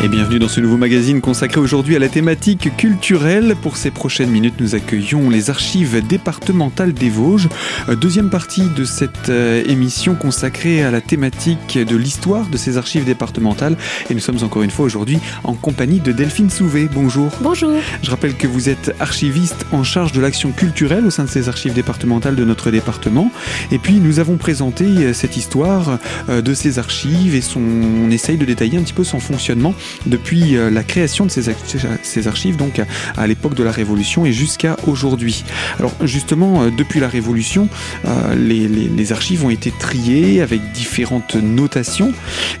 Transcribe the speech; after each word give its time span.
Et 0.00 0.06
bienvenue 0.06 0.38
dans 0.38 0.46
ce 0.46 0.60
nouveau 0.60 0.76
magazine 0.76 1.20
consacré 1.20 1.58
aujourd'hui 1.58 1.96
à 1.96 1.98
la 1.98 2.08
thématique 2.08 2.76
culturelle. 2.76 3.56
Pour 3.60 3.76
ces 3.76 3.90
prochaines 3.90 4.30
minutes, 4.30 4.54
nous 4.60 4.76
accueillons 4.76 5.28
les 5.28 5.50
archives 5.50 6.06
départementales 6.06 6.92
des 6.92 7.10
Vosges. 7.10 7.48
Euh, 7.88 7.96
deuxième 7.96 8.30
partie 8.30 8.62
de 8.76 8.84
cette 8.84 9.28
euh, 9.28 9.64
émission 9.66 10.14
consacrée 10.14 10.84
à 10.84 10.92
la 10.92 11.00
thématique 11.00 11.76
de 11.76 11.96
l'histoire 11.96 12.46
de 12.46 12.56
ces 12.56 12.78
archives 12.78 13.04
départementales. 13.04 13.76
Et 14.08 14.14
nous 14.14 14.20
sommes 14.20 14.40
encore 14.44 14.62
une 14.62 14.70
fois 14.70 14.86
aujourd'hui 14.86 15.18
en 15.42 15.54
compagnie 15.54 15.98
de 15.98 16.12
Delphine 16.12 16.48
Souvé. 16.48 16.88
Bonjour. 16.92 17.32
Bonjour. 17.40 17.72
Je 18.00 18.10
rappelle 18.12 18.36
que 18.36 18.46
vous 18.46 18.68
êtes 18.68 18.94
archiviste 19.00 19.66
en 19.72 19.82
charge 19.82 20.12
de 20.12 20.20
l'action 20.20 20.52
culturelle 20.52 21.06
au 21.06 21.10
sein 21.10 21.24
de 21.24 21.28
ces 21.28 21.48
archives 21.48 21.74
départementales 21.74 22.36
de 22.36 22.44
notre 22.44 22.70
département. 22.70 23.32
Et 23.72 23.78
puis 23.78 23.94
nous 23.94 24.20
avons 24.20 24.36
présenté 24.36 24.84
euh, 24.84 25.12
cette 25.12 25.36
histoire 25.36 25.98
de 26.28 26.54
ces 26.54 26.78
archives 26.78 27.34
et 27.34 27.40
son, 27.40 27.60
on 27.60 28.10
essaye 28.12 28.36
de 28.36 28.44
détailler 28.44 28.78
un 28.78 28.82
petit 28.82 28.92
peu 28.92 29.02
son 29.02 29.18
fonctionnement 29.18 29.74
depuis 30.06 30.56
euh, 30.56 30.70
la 30.70 30.82
création 30.82 31.26
de 31.26 31.30
ces, 31.30 32.28
archives, 32.28 32.56
donc 32.56 32.80
à, 33.16 33.26
l'époque 33.26 33.54
de 33.54 33.62
la 33.62 33.72
Révolution 33.72 34.26
et 34.26 34.32
jusqu'à 34.32 34.76
aujourd'hui. 34.86 35.44
Alors 35.78 35.92
justement, 36.02 36.62
euh, 36.62 36.70
depuis 36.70 37.00
la 37.00 37.08
Révolution, 37.08 37.68
euh, 38.06 38.34
les, 38.34 39.12
archives 39.12 39.44
ont 39.44 39.50
été 39.50 39.72
triées 39.78 40.42
avec 40.42 40.72
différentes 40.72 41.34
notations. 41.34 42.12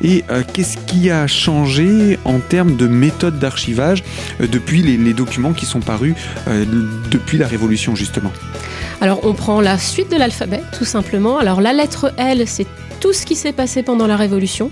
Et 0.02 0.24
qu'est-ce 0.54 0.78
qui 0.78 1.10
a 1.10 1.26
changé 1.26 2.18
en 2.24 2.38
termes 2.38 2.76
de 2.76 2.86
méthode 2.86 3.38
d'archivage 3.38 4.02
depuis 4.40 4.82
les, 4.82 5.12
documents 5.12 5.52
qui 5.52 5.66
sont 5.66 5.80
parus 5.80 6.14
depuis 7.10 7.36
la 7.36 7.46
Révolution 7.46 7.94
justement? 7.94 8.32
Alors 9.02 9.20
on 9.24 9.34
prend 9.34 9.60
la 9.60 9.76
suite 9.76 10.10
de 10.10 10.16
l'alphabet 10.16 10.62
tout 10.76 10.86
simplement. 10.86 11.38
Alors 11.38 11.60
la 11.60 11.74
lettre 11.74 12.14
L, 12.16 12.44
c'est 12.46 12.66
tout 13.00 13.12
ce 13.12 13.26
qui 13.26 13.36
s'est 13.36 13.52
passé 13.52 13.82
pendant 13.82 14.06
la 14.06 14.16
Révolution. 14.16 14.70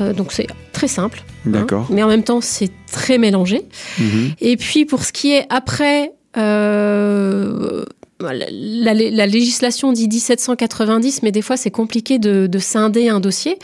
Donc 0.00 0.32
c'est 0.32 0.46
très 0.72 0.88
simple. 0.88 1.22
Hein, 1.46 1.50
D'accord. 1.50 1.86
mais 1.90 2.02
en 2.02 2.08
même 2.08 2.24
temps, 2.24 2.40
c'est 2.40 2.70
très 2.90 3.18
mélangé. 3.18 3.62
Mhm. 3.98 4.32
Et 4.40 4.56
puis, 4.56 4.84
pour 4.84 5.04
ce 5.04 5.12
qui 5.12 5.32
est 5.32 5.46
après, 5.50 6.12
euh, 6.36 7.84
la, 8.20 9.26
législation 9.26 9.92
dit 9.92 10.08
1790, 10.08 11.22
mais 11.22 11.32
des 11.32 11.42
fois, 11.42 11.56
c'est 11.56 11.70
compliqué 11.70 12.18
de, 12.18 12.58
scinder 12.58 13.08
un 13.08 13.20
dossier. 13.20 13.58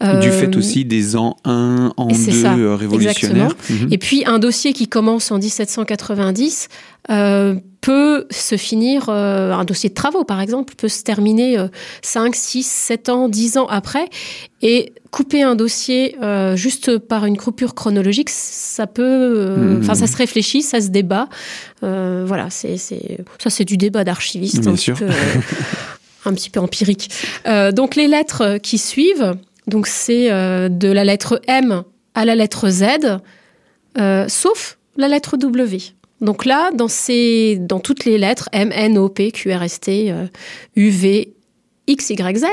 Du 0.00 0.30
fait 0.30 0.54
euh, 0.54 0.58
aussi 0.58 0.84
des 0.84 1.16
ans 1.16 1.36
1, 1.44 1.92
an 1.96 2.06
2 2.06 2.44
euh, 2.44 2.74
révolutionnaires. 2.74 3.56
Mhm. 3.68 3.88
Et 3.90 3.98
puis 3.98 4.24
un 4.26 4.38
dossier 4.38 4.72
qui 4.72 4.88
commence 4.88 5.30
en 5.30 5.38
1790 5.38 6.68
peut 7.80 8.26
se 8.30 8.56
finir, 8.56 9.08
un 9.08 9.64
dossier 9.64 9.88
de 9.88 9.94
travaux 9.94 10.24
par 10.24 10.40
exemple, 10.40 10.74
peut 10.76 10.88
se 10.88 11.02
terminer 11.02 11.56
5, 12.02 12.34
6, 12.34 12.66
7 12.66 13.08
ans, 13.08 13.28
10 13.28 13.56
ans 13.56 13.66
après. 13.66 14.08
Et 14.60 14.92
couper 15.10 15.42
un 15.42 15.54
dossier 15.54 16.16
euh, 16.22 16.56
juste 16.56 16.98
par 16.98 17.24
une 17.24 17.36
coupure 17.36 17.74
chronologique, 17.74 18.30
ça 18.30 18.86
peut, 18.86 19.02
euh, 19.02 19.56
hmm. 19.56 19.80
enfin, 19.80 19.94
ça 19.94 20.06
se 20.06 20.16
réfléchit, 20.16 20.62
ça 20.62 20.80
se 20.80 20.88
débat. 20.88 21.28
Euh, 21.82 22.24
voilà, 22.26 22.50
c'est, 22.50 22.76
ça, 22.76 23.50
c'est 23.50 23.64
du 23.64 23.76
débat 23.76 24.04
d'archiviste, 24.04 24.66
un, 24.66 24.72
Petit 24.72 24.92
peu, 24.92 25.08
un 26.24 26.34
petit 26.34 26.50
peu 26.50 26.60
empirique. 26.60 27.10
donc, 27.72 27.96
les 27.96 28.08
lettres 28.08 28.58
qui 28.62 28.78
suivent, 28.78 29.34
donc 29.68 29.86
c'est 29.86 30.28
de 30.28 30.88
la 30.88 31.04
lettre 31.04 31.40
M 31.46 31.82
à 32.14 32.24
la 32.24 32.34
lettre 32.34 32.68
Z, 32.68 32.84
sauf 34.28 34.78
la 34.96 35.08
lettre 35.08 35.36
W. 35.36 35.78
Donc 36.20 36.44
là, 36.44 36.70
dans, 36.72 36.88
toutes 37.78 38.04
les 38.04 38.18
lettres, 38.18 38.48
M, 38.52 38.72
N, 38.72 38.98
O, 38.98 39.08
P, 39.08 39.30
Q, 39.30 39.52
R, 39.52 39.62
S, 39.62 39.80
T, 39.80 40.12
U, 40.74 40.88
V, 40.90 41.34
X, 41.88 42.10
Y, 42.10 42.36
Z. 42.36 42.44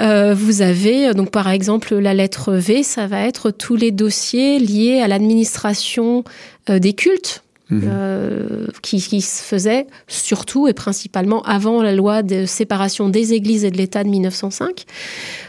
Euh, 0.00 0.34
vous 0.34 0.60
avez 0.60 1.08
euh, 1.08 1.24
par 1.24 1.48
exemple 1.48 1.94
la 1.94 2.12
lettre 2.12 2.52
V, 2.52 2.82
ça 2.82 3.06
va 3.06 3.22
être 3.22 3.50
tous 3.50 3.76
les 3.76 3.92
dossiers 3.92 4.58
liés 4.58 5.00
à 5.00 5.08
l'administration 5.08 6.24
euh, 6.68 6.78
des 6.78 6.92
cultes. 6.92 7.44
Mhm. 7.70 8.68
qui, 8.82 9.00
qui, 9.00 9.20
se 9.20 9.42
faisaient 9.42 9.86
surtout 10.08 10.66
et 10.66 10.72
principalement 10.72 11.42
avant 11.42 11.82
la 11.82 11.94
loi 11.94 12.22
de 12.22 12.44
séparation 12.46 13.08
des 13.08 13.32
églises 13.32 13.64
et 13.64 13.70
de 13.70 13.76
l'État 13.76 14.02
de 14.04 14.08
1905. 14.08 14.84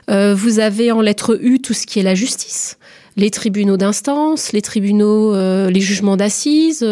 vous 0.08 0.60
avez 0.60 0.92
en 0.92 1.02
lettre 1.02 1.40
U 1.42 1.60
tout 1.60 1.74
ce 1.74 1.86
qui 1.88 2.00
est 2.00 2.04
la 2.04 2.16
justice 2.16 2.78
les 3.18 3.30
tribunaux 3.30 3.76
d'instance, 3.76 4.54
les 4.54 4.62
tribunaux, 4.62 5.36
les 5.36 5.82
jugements 5.82 6.16
d'assises, 6.16 6.86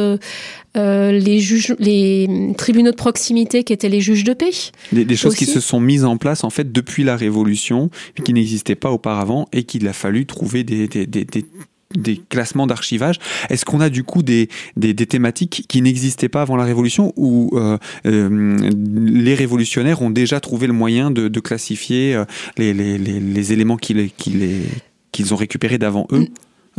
euh, 0.78 1.12
les, 1.12 1.40
juges, 1.40 1.76
les 1.80 2.54
tribunaux 2.56 2.92
de 2.92 2.96
proximité 2.96 3.64
qui 3.64 3.74
étaient 3.74 3.90
les 3.90 4.02
juges 4.02 4.24
de 4.24 4.34
paix. 4.34 4.52
Des, 4.92 5.16
choses 5.16 5.36
qui 5.36 5.46
se 5.46 5.60
sont 5.60 5.80
mises 5.80 6.06
en 6.06 6.18
place 6.18 6.44
en 6.44 6.52
fait 6.52 6.72
depuis 6.72 7.04
la 7.04 7.16
Révolution, 7.16 7.90
qui 8.24 8.34
n'existaient 8.34 8.76
pas 8.76 8.92
auparavant 8.92 9.48
et 9.52 9.64
qu'il 9.64 9.88
a 9.88 9.94
fallu 9.94 10.28
trouver 10.28 10.64
des, 10.64 10.88
des, 10.88 11.08
des, 11.08 11.46
des 11.96 12.18
classements 12.30 12.68
d'archivage. 12.68 13.20
Est-ce 13.50 13.66
qu'on 13.66 13.82
a 13.82 13.90
du 13.90 14.04
coup 14.04 14.22
des, 14.24 14.50
des, 14.78 14.94
thématiques 14.94 15.66
qui 15.68 15.82
n'existaient 15.82 16.30
pas 16.30 16.42
avant 16.42 16.56
la 16.56 16.64
Révolution 16.64 17.14
ou 17.16 17.52
euh, 17.54 17.78
euh, 18.06 18.58
les 18.96 19.34
révolutionnaires 19.34 20.02
ont 20.02 20.12
déjà 20.12 20.40
trouvé 20.40 20.68
le 20.68 20.74
moyen 20.74 21.10
de, 21.12 21.40
classifier 21.40 22.22
les, 22.58 22.74
les, 22.74 22.98
les, 22.98 23.20
les 23.20 23.54
éléments 23.54 23.78
qu'ils 23.78 25.34
ont 25.34 25.36
récupérés 25.36 25.78
d'avant 25.78 26.06
eux 26.12 26.28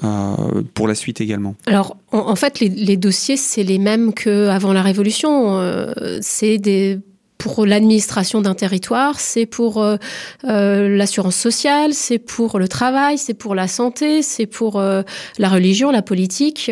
euh, 0.03 0.63
pour 0.73 0.89
la 0.89 0.95
suite 0.95 1.21
également? 1.21 1.55
Alors, 1.67 1.97
en, 2.13 2.35
fait, 2.37 2.61
les, 2.61 2.97
dossiers, 2.97 3.37
c'est 3.37 3.63
les 3.63 3.79
mêmes 3.79 4.15
qu'avant 4.15 4.73
la 4.73 4.83
Révolution. 4.83 5.59
Euh, 5.59 6.19
c'est 6.23 6.59
des 6.59 6.99
pour 7.41 7.65
l'administration 7.65 8.43
d'un 8.43 8.55
territoire, 8.55 9.19
c'est 9.19 9.47
pour 9.47 9.83
euh, 9.83 9.97
l'assurance 10.45 11.37
sociale, 11.37 11.95
c'est 11.95 12.19
pour 12.19 12.59
le 12.59 12.69
travail, 12.69 13.17
c'est 13.19 13.35
pour 13.35 13.55
la 13.55 13.67
santé, 13.67 14.23
c'est 14.23 14.47
pour 14.47 14.81
la 14.81 15.49
religion, 15.49 15.91
la 15.91 16.03
politique. 16.03 16.71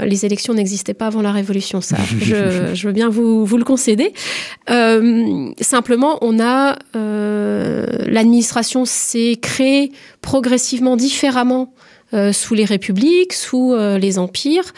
les 0.00 0.24
élections 0.24 0.54
n'existaient 0.54 0.94
pas 0.94 1.08
avant 1.08 1.20
la 1.20 1.32
Révolution, 1.32 1.80
ça. 1.80 1.96
je, 2.20 2.70
je 2.74 2.86
veux 2.86 2.92
bien 2.92 3.08
vous, 3.08 3.44
vous 3.44 3.58
le 3.58 3.64
concéder. 3.64 4.12
simplement, 5.60 6.18
on 6.22 6.38
a 6.40 6.76
l'administration 6.94 8.84
s'est 8.84 9.36
créée 9.40 9.92
progressivement 10.22 10.96
différemment 10.96 11.74
euh, 12.14 12.32
sous 12.32 12.54
les 12.54 12.64
républiques, 12.64 13.34
sous 13.34 13.74
euh, 13.74 13.98
les 13.98 14.18
empires. 14.18 14.72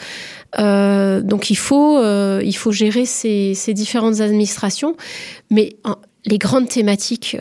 Euh, 0.59 1.21
donc 1.21 1.49
il 1.49 1.55
faut, 1.55 2.01
il 2.41 2.53
faut 2.53 2.71
gérer 2.71 3.05
ces, 3.05 3.53
ces, 3.53 3.73
différentes 3.73 4.19
administrations, 4.19 4.95
mais 5.49 5.75
les 6.25 6.37
grandes 6.37 6.67
thématiques 6.67 7.37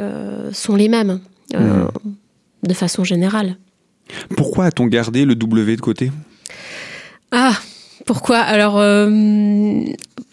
sont 0.53 0.76
les 0.76 0.88
mêmes, 0.88 1.21
mmh. 1.54 1.87
de 2.62 2.75
façon 2.75 3.04
générale. 3.04 3.56
Pourquoi 4.37 4.66
a-t-on 4.66 4.87
gardé 4.87 5.25
le 5.25 5.34
W 5.34 5.76
de 5.76 5.81
côté? 5.81 6.10
Ah, 7.31 7.54
pourquoi? 8.06 8.38
Alors, 8.38 8.82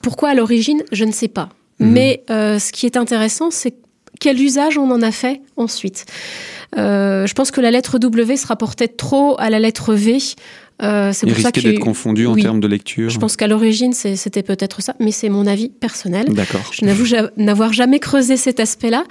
pourquoi 0.01 0.29
à 0.29 0.33
l'origine? 0.33 0.83
Je 0.91 1.05
ne 1.05 1.11
sais 1.11 1.27
pas. 1.27 1.49
Mmh. 1.79 1.85
Mais 1.85 2.23
ce 2.27 2.71
qui 2.71 2.85
est 2.85 2.97
intéressant, 2.97 3.51
c'est 3.51 3.75
quel 4.19 4.41
usage 4.41 4.77
on 4.77 4.89
en 4.91 5.01
a 5.01 5.11
fait 5.11 5.41
ensuite. 5.57 6.05
Euh, 6.77 7.25
je 7.27 7.33
pense 7.33 7.51
que 7.51 7.61
la 7.61 7.71
lettre 7.71 7.99
W 7.99 8.38
se 8.38 8.47
rapportait 8.47 8.88
trop 8.88 9.35
à 9.39 9.49
la 9.49 9.59
lettre 9.59 9.94
V. 9.94 10.17
Euh, 10.83 11.11
c'est 11.11 11.25
pour 11.25 11.38
ça 11.39 11.51
que 11.51 11.59
d'être 11.59 11.79
confondu 11.79 12.27
en 12.27 12.35
termes 12.35 12.59
de 12.59 12.67
lecture. 12.67 13.09
Je 13.09 13.19
pense 13.19 13.35
qu'à 13.35 13.47
l'origine 13.47 13.93
c'était 13.93 14.43
peut-être 14.43 14.81
ça, 14.81 14.95
mais 14.99 15.11
c'est 15.11 15.29
mon 15.29 15.47
avis 15.47 15.69
personnel. 15.69 16.27
D'accord. 16.29 16.71
Je 16.71 16.85
n'avoue 16.85 17.05
n'avoir 17.38 17.73
jamais 17.73 17.99
creusé 17.99 18.38
cet 18.38 18.59
aspect-là. 18.59 19.03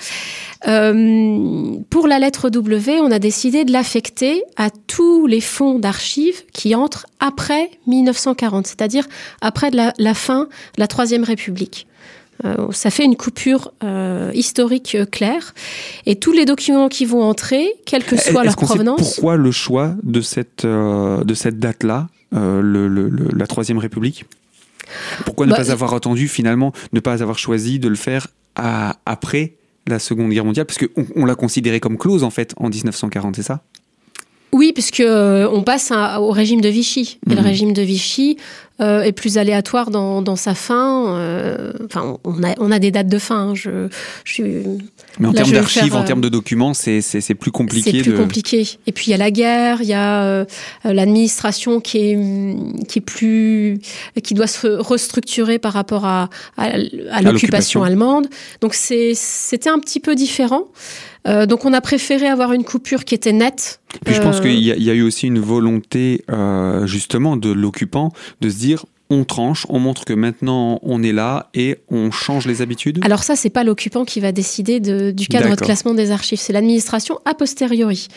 Euh, 0.69 1.75
pour 1.91 2.07
la 2.07 2.19
lettre 2.19 2.51
W, 2.51 3.01
on 3.01 3.11
a 3.11 3.19
décidé 3.19 3.65
de 3.65 3.73
l'affecter 3.73 4.43
à 4.57 4.71
tous 4.71 5.27
les 5.27 5.41
fonds 5.41 5.79
d'archives 5.79 6.45
qui 6.53 6.75
entrent 6.75 7.07
après 7.19 7.71
1940, 7.87 8.67
c'est-à-dire 8.67 9.07
après 9.41 9.71
la 9.71 10.15
fin 10.15 10.45
de 10.77 10.81
la 10.81 10.87
Troisième 10.87 11.25
République. 11.25 11.87
Euh, 12.45 12.71
ça 12.71 12.91
fait 12.91 13.05
une 13.05 13.17
coupure 13.17 13.73
euh, 13.83 14.31
historique 14.35 14.95
euh, 14.95 15.07
claire. 15.07 15.55
Et 16.05 16.17
tous 16.17 16.33
les 16.33 16.45
documents 16.45 16.89
qui 16.89 17.05
vont 17.05 17.23
entrer, 17.23 17.73
quelle 17.85 18.05
que 18.05 18.17
soit 18.17 18.45
leur 18.45 18.57
provenance. 18.57 19.15
pourquoi 19.15 19.37
le 19.37 19.51
choix 19.51 19.95
de 20.03 20.21
cette, 20.21 20.67
de 20.67 21.35
cette 21.35 21.59
date-là, 21.59 22.09
la 22.33 23.47
Troisième 23.47 23.79
République? 23.79 24.27
Pourquoi 25.25 25.47
ne 25.47 25.51
bah, 25.51 25.57
pas 25.57 25.73
avoir 25.73 25.95
attendu 25.95 26.29
finalement, 26.29 26.73
ne 26.93 27.01
pas 27.01 27.23
avoir 27.23 27.39
choisi 27.39 27.79
de 27.79 27.89
le 27.89 27.97
faire 27.97 28.29
après 28.55 29.55
la 29.87 29.99
Seconde 29.99 30.31
Guerre 30.31 30.45
mondiale? 30.45 30.67
Parce 30.67 30.79
qu'on 30.79 31.07
on, 31.17 31.25
l'a 31.25 31.35
considéré 31.35 31.81
comme 31.81 31.99
close 31.99 32.23
en 32.23 32.31
fait 32.31 32.55
en 32.59 32.69
1940, 32.69 33.37
c'est 33.37 33.43
ça? 33.43 33.63
Oui, 34.57 34.73
puisque 34.73 35.05
on 35.07 35.63
passe 35.63 35.93
au 36.19 36.31
régime 36.31 36.61
de 36.61 36.69
Vichy. 36.69 37.19
Et 37.31 37.35
le 37.35 37.41
mhm. 37.41 37.47
régime 37.47 37.73
de 37.73 37.83
Vichy 37.83 38.37
euh, 38.79 39.01
est 39.01 39.13
plus 39.13 39.39
aléatoire 39.39 39.91
dans, 39.91 40.21
dans 40.21 40.37
sa 40.37 40.55
fin. 40.55 41.17
Euh, 41.17 41.73
enfin, 41.87 42.19
on 42.25 42.43
a, 42.43 42.55
on 42.59 42.71
a 42.71 42.79
des 42.79 42.91
dates 42.91 43.09
de 43.09 43.19
fin. 43.19 43.49
Hein. 43.49 43.55
Je, 43.55 43.89
je, 44.25 44.43
Mais 45.19 45.29
en 45.29 45.33
termes 45.33 45.53
d'archives, 45.53 45.95
en 45.95 46.05
termes 46.05 46.21
de 46.21 46.29
documents, 46.29 46.75
c'est 46.75 47.35
plus 47.35 47.51
compliqué. 47.51 47.91
C'est 47.91 48.03
plus 48.03 48.17
compliqué. 48.17 48.69
Et 48.87 48.93
puis 48.93 49.07
il 49.07 49.11
y 49.13 49.15
a 49.15 49.17
la 49.17 49.31
guerre, 49.31 49.79
il 49.81 49.89
y 49.89 49.95
a 49.95 50.45
l'administration 50.85 51.81
qui 51.81 51.99
est 51.99 52.87
qui 52.87 52.99
est 52.99 53.03
plus 53.03 53.79
qui 54.23 54.35
doit 54.35 54.47
se 54.47 54.67
restructurer 54.67 55.59
par 55.59 55.73
rapport 55.73 56.05
à 56.05 56.29
à, 56.59 56.73
à 57.13 57.23
l'occupation 57.23 57.83
allemande. 57.83 58.27
Donc 58.61 58.75
c'est 58.75 59.13
c'était 59.15 59.71
un 59.71 59.79
petit 59.79 60.01
peu 60.01 60.15
différent. 60.15 60.69
Euh, 61.27 61.47
donc 61.47 61.65
on 61.65 61.73
a 61.73 61.81
préféré 61.81 62.27
avoir 62.27 62.53
une 62.53 62.65
coupure 62.65 63.05
qui 63.05 63.15
était 63.15 63.33
nette. 63.33 63.81
Puis 64.05 64.15
je 64.15 64.21
pense 64.21 64.39
euh, 64.39 64.43
qu'il 64.43 64.59
y, 64.59 64.91
a 64.91 64.95
eu 64.95 65.03
aussi 65.03 65.27
une 65.27 65.41
volonté 65.41 66.23
euh, 66.31 66.87
justement 66.87 67.37
de 67.37 67.51
l'occupant 67.51 68.13
de 68.41 68.51
se 68.51 68.57
dire 68.57 68.85
on 69.09 69.23
tranche, 69.25 69.67
on 69.69 69.79
montre 69.79 70.05
que 70.05 70.13
maintenant 70.13 70.81
on 70.83 71.01
est 71.03 71.13
là 71.13 71.49
et 71.55 71.79
on 71.89 72.11
change 72.11 72.47
les 72.47 72.61
habitudes 72.61 72.99
Alors 73.05 73.23
ça, 73.23 73.37
c'est 73.37 73.51
pas 73.51 73.63
l'occupant 73.63 74.05
qui 74.05 74.19
va 74.19 74.33
décider 74.33 74.81
du 74.81 75.29
cadre 75.29 75.55
de 75.55 75.61
classement 75.61 75.95
des 75.95 76.11
archives, 76.11 76.41
c'est 76.41 76.53
l'administration 76.53 77.21
a 77.25 77.35
posteriori. 77.35 78.09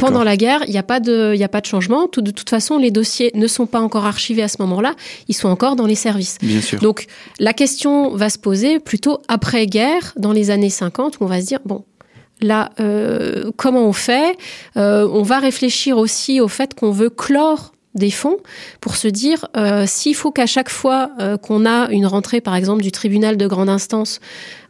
pendant 0.00 0.24
la 0.24 0.36
guerre, 0.36 0.64
il 0.66 0.72
n'y 0.72 0.78
a, 0.78 0.82
pas 0.82 0.98
de, 0.98 1.40
a 1.40 1.48
pas 1.48 1.60
de 1.60 1.66
changement. 1.66 2.08
de 2.12 2.30
toute 2.32 2.50
façon, 2.50 2.76
les 2.76 2.90
dossiers 2.90 3.30
ne 3.34 3.46
sont 3.46 3.66
pas 3.66 3.80
encore 3.80 4.04
archivés 4.04 4.42
à 4.42 4.48
ce 4.48 4.56
moment-là, 4.62 4.94
ils 5.28 5.34
sont 5.34 5.48
encore 5.48 5.76
dans 5.76 5.86
les 5.86 5.94
services. 5.94 6.38
Bien 6.42 6.60
sûr. 6.60 6.80
Donc 6.80 7.06
la 7.38 7.52
question 7.52 8.16
va 8.16 8.28
se 8.28 8.38
poser 8.38 8.80
plutôt 8.80 9.20
après-guerre, 9.28 10.12
dans 10.16 10.32
les 10.32 10.50
années 10.50 10.70
50, 10.70 11.18
où 11.20 11.24
on 11.24 11.26
va 11.26 11.40
se 11.40 11.46
dire, 11.46 11.60
bon, 11.64 11.84
Là, 12.40 12.70
euh, 12.80 13.50
comment 13.56 13.86
on 13.86 13.92
fait 13.92 14.36
euh, 14.76 15.08
On 15.10 15.22
va 15.22 15.38
réfléchir 15.38 15.96
aussi 15.96 16.40
au 16.40 16.48
fait 16.48 16.74
qu'on 16.74 16.90
veut 16.90 17.10
clore 17.10 17.72
des 17.94 18.10
fonds 18.10 18.36
pour 18.82 18.96
se 18.96 19.08
dire 19.08 19.46
euh, 19.56 19.84
s'il 19.86 20.14
faut 20.14 20.30
qu'à 20.30 20.44
chaque 20.44 20.68
fois 20.68 21.10
qu'on 21.42 21.64
a 21.64 21.88
une 21.90 22.04
rentrée, 22.06 22.42
par 22.42 22.54
exemple, 22.54 22.82
du 22.82 22.92
tribunal 22.92 23.36
de 23.36 23.46
grande 23.46 23.70
instance 23.70 24.20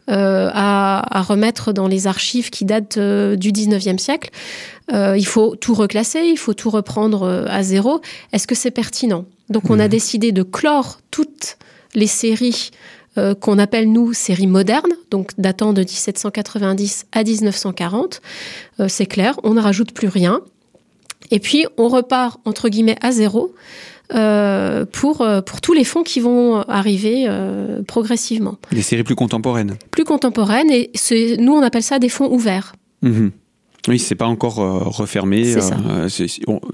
à, 0.09 1.25
remettre 1.27 1.73
dans 1.73 1.89
les 1.89 2.07
archives 2.07 2.49
qui 2.49 2.63
datent 2.63 2.97
du 2.97 3.51
19e 3.51 3.97
siècle, 3.97 4.29
il 4.93 5.27
faut 5.27 5.57
tout 5.57 5.73
reclasser, 5.73 6.21
il 6.21 6.37
faut 6.37 6.53
tout 6.53 6.69
reprendre 6.69 7.45
à 7.49 7.61
zéro. 7.61 7.99
Est-ce 8.31 8.47
que 8.47 8.55
c'est 8.55 8.71
pertinent? 8.71 9.25
Donc 9.49 9.69
on 9.69 9.79
a 9.79 9.87
mmh. 9.87 9.89
décidé 9.89 10.31
de 10.31 10.43
clore 10.43 10.99
toutes 11.11 11.57
les 11.93 12.07
séries 12.07 12.71
euh, 13.17 13.35
qu'on 13.35 13.59
appelle 13.59 13.91
nous 13.91 14.13
série 14.13 14.47
moderne, 14.47 14.91
donc 15.11 15.31
datant 15.37 15.73
de 15.73 15.81
1790 15.81 17.07
à 17.11 17.23
1940. 17.23 18.21
Euh, 18.79 18.87
c'est 18.87 19.05
clair, 19.05 19.39
on 19.43 19.53
ne 19.53 19.61
rajoute 19.61 19.91
plus 19.91 20.07
rien. 20.07 20.41
Et 21.31 21.39
puis 21.39 21.65
on 21.77 21.87
repart 21.89 22.39
entre 22.45 22.69
guillemets 22.69 22.97
à 23.01 23.11
zéro. 23.11 23.53
Euh, 24.13 24.85
pour, 24.85 25.27
pour 25.45 25.59
tous 25.59 25.73
les 25.73 25.83
fonds 25.83 26.03
qui 26.03 26.21
vont 26.21 26.61
arriver 26.61 27.27
progressivement. 27.87 28.57
Des 28.71 28.81
séries 28.81 29.03
plus 29.03 29.15
contemporaines. 29.15 29.75
Plus 29.91 30.05
contemporaines, 30.05 30.71
et 30.71 30.91
nous 31.39 31.51
on 31.51 31.61
appelle 31.61 31.83
ça 31.83 31.99
des 31.99 32.07
fonds 32.07 32.31
ouverts. 32.31 32.73
Mmh. 33.01 33.27
Oui, 33.87 33.99
c'est 33.99 34.15
pas 34.15 34.25
encore 34.25 34.59
euh, 34.59 34.79
refermé. 34.79 35.55
Euh, 35.55 36.07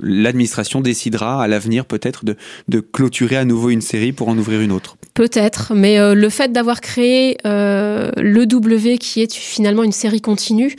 l'administration 0.01 0.81
décidera 0.81 1.44
à 1.44 1.48
l'avenir 1.48 1.86
peut-être 1.86 2.25
de, 2.25 2.36
de, 2.68 2.80
clôturer 2.80 3.38
à 3.38 3.45
nouveau 3.45 3.69
une 3.69 3.81
série 3.81 4.12
pour 4.12 4.30
en 4.30 4.38
ouvrir 4.38 4.62
une 4.62 4.71
autre. 4.71 4.98
Peut-être, 5.13 5.74
mais 5.75 6.00
euh, 6.00 6.15
le 6.15 6.30
fait 6.30 6.51
d'avoir 6.51 6.81
créé 6.81 7.38
le 7.44 8.44
W, 8.45 8.98
qui 8.98 9.21
est 9.21 9.33
finalement 9.33 9.83
une 9.83 9.92
série 9.92 10.21
continue, 10.21 10.75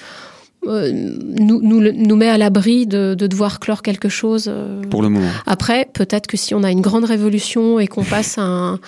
nous, 0.67 1.61
nous, 1.61 1.93
nous, 1.93 2.17
met 2.17 2.29
à 2.29 2.39
l'abri 2.39 2.87
de, 2.87 3.15
de, 3.15 3.27
devoir 3.27 3.61
clore 3.61 3.83
quelque 3.83 4.09
chose. 4.09 4.51
Pour 4.89 5.03
le 5.03 5.11
moment. 5.11 5.29
Après, 5.45 5.91
peut-être 5.93 6.27
que 6.27 6.39
si 6.39 6.55
on 6.55 6.63
a 6.63 6.71
une 6.71 6.81
grande 6.81 7.05
révolution 7.05 7.79
et 7.79 7.87
qu'on 7.87 8.03
passe 8.03 8.39
à 8.39 8.43
un, 8.43 8.81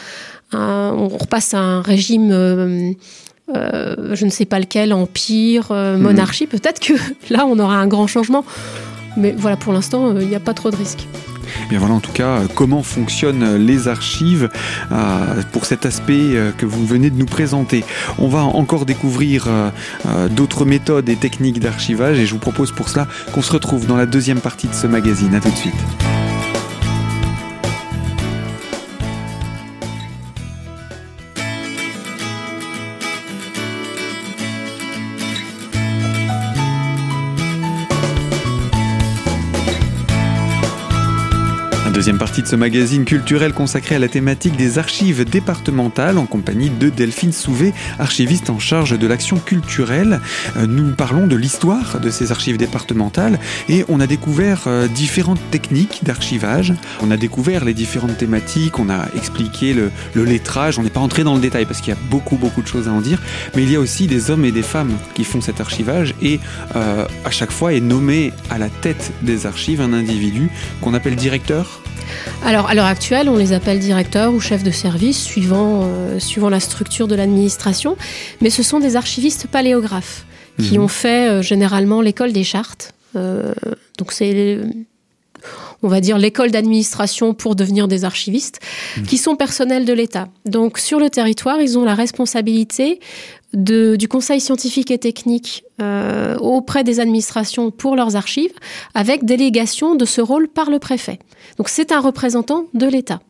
on 0.52 1.08
repasse 1.08 1.52
à 1.52 1.58
un 1.58 1.82
régime 1.82 2.94
euh, 3.54 4.14
je 4.14 4.25
ne 4.25 4.31
sais 4.31 4.44
pas 4.44 4.58
lequel, 4.58 4.93
empire, 4.93 5.69
euh, 5.70 5.96
monarchie, 5.96 6.46
hmm. 6.46 6.48
peut-être 6.48 6.81
que 6.81 6.94
là 7.31 7.46
on 7.46 7.58
aura 7.58 7.76
un 7.76 7.87
grand 7.87 8.06
changement. 8.06 8.44
Mais 9.16 9.34
voilà, 9.37 9.56
pour 9.56 9.72
l'instant, 9.72 10.08
euh, 10.08 10.22
il 10.22 10.28
n'y 10.28 10.34
a 10.34 10.40
pas 10.40 10.54
trop 10.54 10.70
de 10.70 10.76
risques. 10.76 11.06
Bien 11.70 11.78
voilà 11.78 11.94
en 11.94 12.00
tout 12.00 12.12
cas 12.12 12.40
comment 12.56 12.82
fonctionnent 12.82 13.56
les 13.56 13.87
archives 13.87 14.50
pour 15.52 15.64
cet 15.64 15.87
aspect 15.87 16.34
que 16.58 16.66
vous 16.66 16.84
venez 16.84 17.08
de 17.08 17.16
nous 17.16 17.25
présenter. 17.25 17.84
On 18.19 18.26
va 18.26 18.40
encore 18.40 18.84
découvrir 18.84 19.49
d'autres 20.32 20.64
méthodes 20.64 21.08
et 21.08 21.14
techniques 21.14 21.60
d'archivage 21.60 22.19
et 22.19 22.26
je 22.26 22.32
vous 22.32 22.40
propose 22.40 22.72
pour 22.72 22.88
cela 22.88 23.06
qu'on 23.32 23.42
se 23.42 23.52
retrouve 23.52 23.87
dans 23.87 23.96
la 23.96 24.06
deuxième 24.06 24.40
partie 24.40 24.66
de 24.66 24.75
ce 24.75 24.88
magazine. 24.88 25.34
A 25.37 25.40
tout 25.40 25.50
de 25.50 25.56
suite. 25.56 26.15
Deuxième 42.06 42.20
partie 42.20 42.43
de 42.43 42.47
ce 42.47 42.55
magazine 42.55 43.05
culturel 43.05 43.53
consacré 43.53 43.97
à 43.97 43.99
la 43.99 44.06
thématique 44.06 44.56
des 44.56 44.79
archives 44.79 45.29
départementales 45.29 46.19
en 46.19 46.26
compagnie 46.26 46.70
de 46.70 46.88
Delphine 46.88 47.32
Souvé, 47.32 47.75
archiviste 47.99 48.49
en 48.49 48.61
charge 48.61 48.97
de 48.97 49.08
l'action 49.08 49.38
culturelle. 49.38 50.20
Euh, 50.56 50.69
nous 50.69 50.94
parlons 50.94 51.26
de 51.26 51.35
l'histoire 51.35 51.99
de 51.99 52.08
ces 52.11 52.31
archives 52.31 52.58
départementales 52.58 53.41
et 53.69 53.85
on 53.88 53.99
a 53.99 54.06
découvert 54.06 54.69
euh, 54.69 54.87
différentes 54.87 55.41
techniques 55.50 56.05
d'archivage. 56.05 56.75
On 57.03 57.11
a 57.11 57.17
découvert 57.17 57.64
les 57.64 57.75
différentes 57.75 58.17
thématiques, 58.17 58.79
on 58.79 58.88
a 58.88 59.09
expliqué 59.17 59.75
le, 59.75 59.91
lettrage, 60.14 60.79
on 60.79 60.85
n'est 60.85 60.91
pas 60.91 61.00
entré 61.00 61.25
dans 61.25 61.35
le 61.35 61.41
détail 61.41 61.67
parce 61.67 61.81
qu'il 61.81 61.93
y 61.93 61.97
a 61.97 62.00
beaucoup 62.09 62.37
beaucoup 62.37 62.62
de 62.62 62.69
choses 62.69 62.87
à 62.87 62.93
en 62.93 63.00
dire, 63.00 63.20
mais 63.56 63.64
il 63.64 63.73
y 63.73 63.75
a 63.75 63.81
aussi 63.81 64.06
des 64.06 64.31
hommes 64.31 64.44
et 64.44 64.52
des 64.52 64.62
femmes 64.62 64.97
qui 65.14 65.25
font 65.25 65.41
cet 65.41 65.61
archivage 65.61 66.14
et 66.23 66.38
euh, 66.76 67.05
à 67.25 67.32
chaque 67.32 67.50
fois 67.50 67.75
est 67.75 67.81
nommé 67.81 68.32
à 68.49 68.59
la 68.59 68.69
tête 68.69 69.11
des 69.23 69.44
archives 69.44 69.81
un 69.81 69.93
individu 69.93 70.50
qu'on 70.81 70.94
appelle 70.94 71.17
directeur 71.17 71.82
alors, 72.44 72.69
à 72.69 72.75
l'heure 72.75 72.87
actuelle, 72.87 73.28
on 73.28 73.37
les 73.37 73.52
appelle 73.52 73.78
directeurs 73.78 74.32
ou 74.32 74.40
chefs 74.40 74.62
de 74.62 74.70
service, 74.70 75.22
suivant, 75.22 75.82
euh, 75.84 76.19
suivant 76.19 76.48
la 76.48 76.60
structure 76.60 77.08
de 77.08 77.14
l'administration. 77.14 77.96
Mais 78.40 78.50
ce 78.50 78.62
sont 78.62 78.78
des 78.78 78.96
archivistes 78.96 79.46
paléographes 79.48 80.26
qui 80.58 80.78
mhm. 80.78 80.84
ont 80.84 80.88
fait 80.88 81.28
euh, 81.28 81.43
généralement 81.43 82.00
l'école 82.00 82.32
des 82.32 82.44
chartes. 82.44 82.94
Euh, 83.16 83.52
donc, 83.98 84.12
c'est 84.12 84.58
on 85.87 85.88
va 85.88 86.00
dire 86.00 86.19
l'école 86.19 86.50
d'administration 86.50 87.33
pour 87.33 87.55
devenir 87.55 87.87
des 87.87 88.05
archivistes, 88.05 88.59
mhm. 88.97 89.05
qui 89.05 89.19
sont 89.19 89.37
personnels 89.37 89.85
de 89.85 89.93
l'État. 89.93 90.27
Donc 90.44 90.79
sur 90.79 90.99
le 90.99 91.11
territoire, 91.11 91.61
ils 91.61 91.79
ont 91.79 91.85
la 91.85 91.94
responsabilité 91.94 92.99
du 93.53 94.09
conseil 94.09 94.41
scientifique 94.41 94.91
et 94.91 94.99
technique 94.99 95.65
euh, 95.81 96.37
auprès 96.38 96.83
des 96.83 96.99
administrations 96.99 97.71
pour 97.71 97.94
leurs 97.94 98.17
archives, 98.17 98.53
avec 98.94 99.25
délégation 99.25 99.94
de 99.94 100.05
ce 100.05 100.21
rôle 100.21 100.49
par 100.49 100.71
le 100.71 100.81
préfet. 100.81 101.21
Donc 101.56 101.69
c'est 101.69 101.93
un 101.93 102.00
représentant 102.00 102.65
de 102.75 102.87
l'État. 102.87 103.21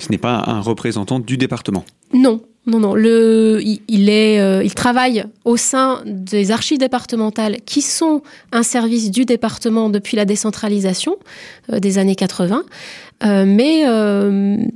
Ce 0.00 0.10
n'est 0.10 0.18
pas 0.18 0.42
un 0.46 0.60
représentant 0.60 1.20
du 1.20 1.36
département. 1.36 1.84
Non, 2.14 2.40
non, 2.66 2.80
non. 2.80 2.94
Le, 2.94 3.60
il, 3.62 4.08
est, 4.08 4.40
euh, 4.40 4.64
il 4.64 4.74
travaille 4.74 5.24
au 5.44 5.56
sein 5.56 6.02
des 6.06 6.50
archives 6.50 6.78
départementales 6.78 7.58
qui 7.66 7.82
sont 7.82 8.22
un 8.52 8.62
service 8.62 9.10
du 9.10 9.24
département 9.24 9.90
depuis 9.90 10.16
la 10.16 10.24
décentralisation 10.24 11.16
euh, 11.72 11.78
des 11.78 11.98
années 11.98 12.16
80. 12.16 12.64
mais 13.22 13.84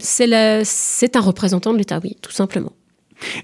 c'est 0.01 1.17
un 1.17 1.21
représentant 1.21 1.73
de 1.73 1.79
l'État, 1.79 2.01
oui, 2.03 2.17
tout 2.21 2.33
simplement. 2.33 2.73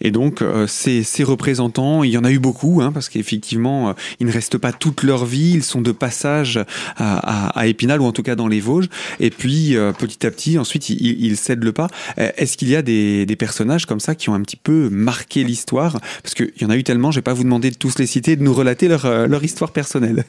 Et 0.00 0.10
donc, 0.10 0.42
euh, 0.42 0.66
ces, 0.66 1.04
représentants, 1.24 2.02
il 2.04 2.10
y 2.10 2.18
en 2.18 2.24
a 2.24 2.30
eu 2.30 2.38
beaucoup, 2.38 2.80
hein, 2.82 2.92
parce 2.92 3.08
qu'effectivement, 3.08 3.90
euh, 3.90 3.92
ils 4.20 4.26
ne 4.26 4.32
restent 4.32 4.58
pas 4.58 4.72
toute 4.72 5.02
leur 5.02 5.24
vie, 5.24 5.52
ils 5.54 5.62
sont 5.62 5.80
de 5.80 5.92
passage 5.92 6.60
à, 6.96 7.66
Épinal, 7.66 8.00
ou 8.00 8.04
en 8.04 8.12
tout 8.12 8.22
cas 8.22 8.34
dans 8.34 8.48
les 8.48 8.60
Vosges, 8.60 8.88
et 9.20 9.30
puis 9.30 9.76
euh, 9.76 9.92
petit 9.92 10.26
à 10.26 10.30
petit, 10.30 10.58
ensuite, 10.58 10.90
ils, 10.90 11.36
cèdent 11.36 11.64
le 11.64 11.72
pas. 11.72 11.88
Est-ce 12.16 12.56
qu'il 12.56 12.68
y 12.68 12.76
a 12.76 12.82
des, 12.82 13.26
personnages 13.38 13.86
comme 13.86 14.00
ça 14.00 14.14
qui 14.14 14.28
ont 14.28 14.34
un 14.34 14.42
petit 14.42 14.56
peu 14.56 14.88
marqué 14.90 15.44
l'histoire? 15.44 15.98
Parce 16.22 16.34
qu'il 16.34 16.52
y 16.60 16.64
en 16.64 16.70
a 16.70 16.76
eu 16.76 16.84
tellement, 16.84 17.10
je 17.10 17.18
vais 17.18 17.22
pas 17.22 17.34
vous 17.34 17.42
demander 17.42 17.70
de 17.70 17.76
tous 17.76 17.98
les 17.98 18.06
citer, 18.06 18.36
de 18.36 18.42
nous 18.42 18.54
relater 18.54 18.88
leur, 18.88 19.26
leur 19.26 19.42
histoire 19.42 19.72
personnelle. 19.72 20.24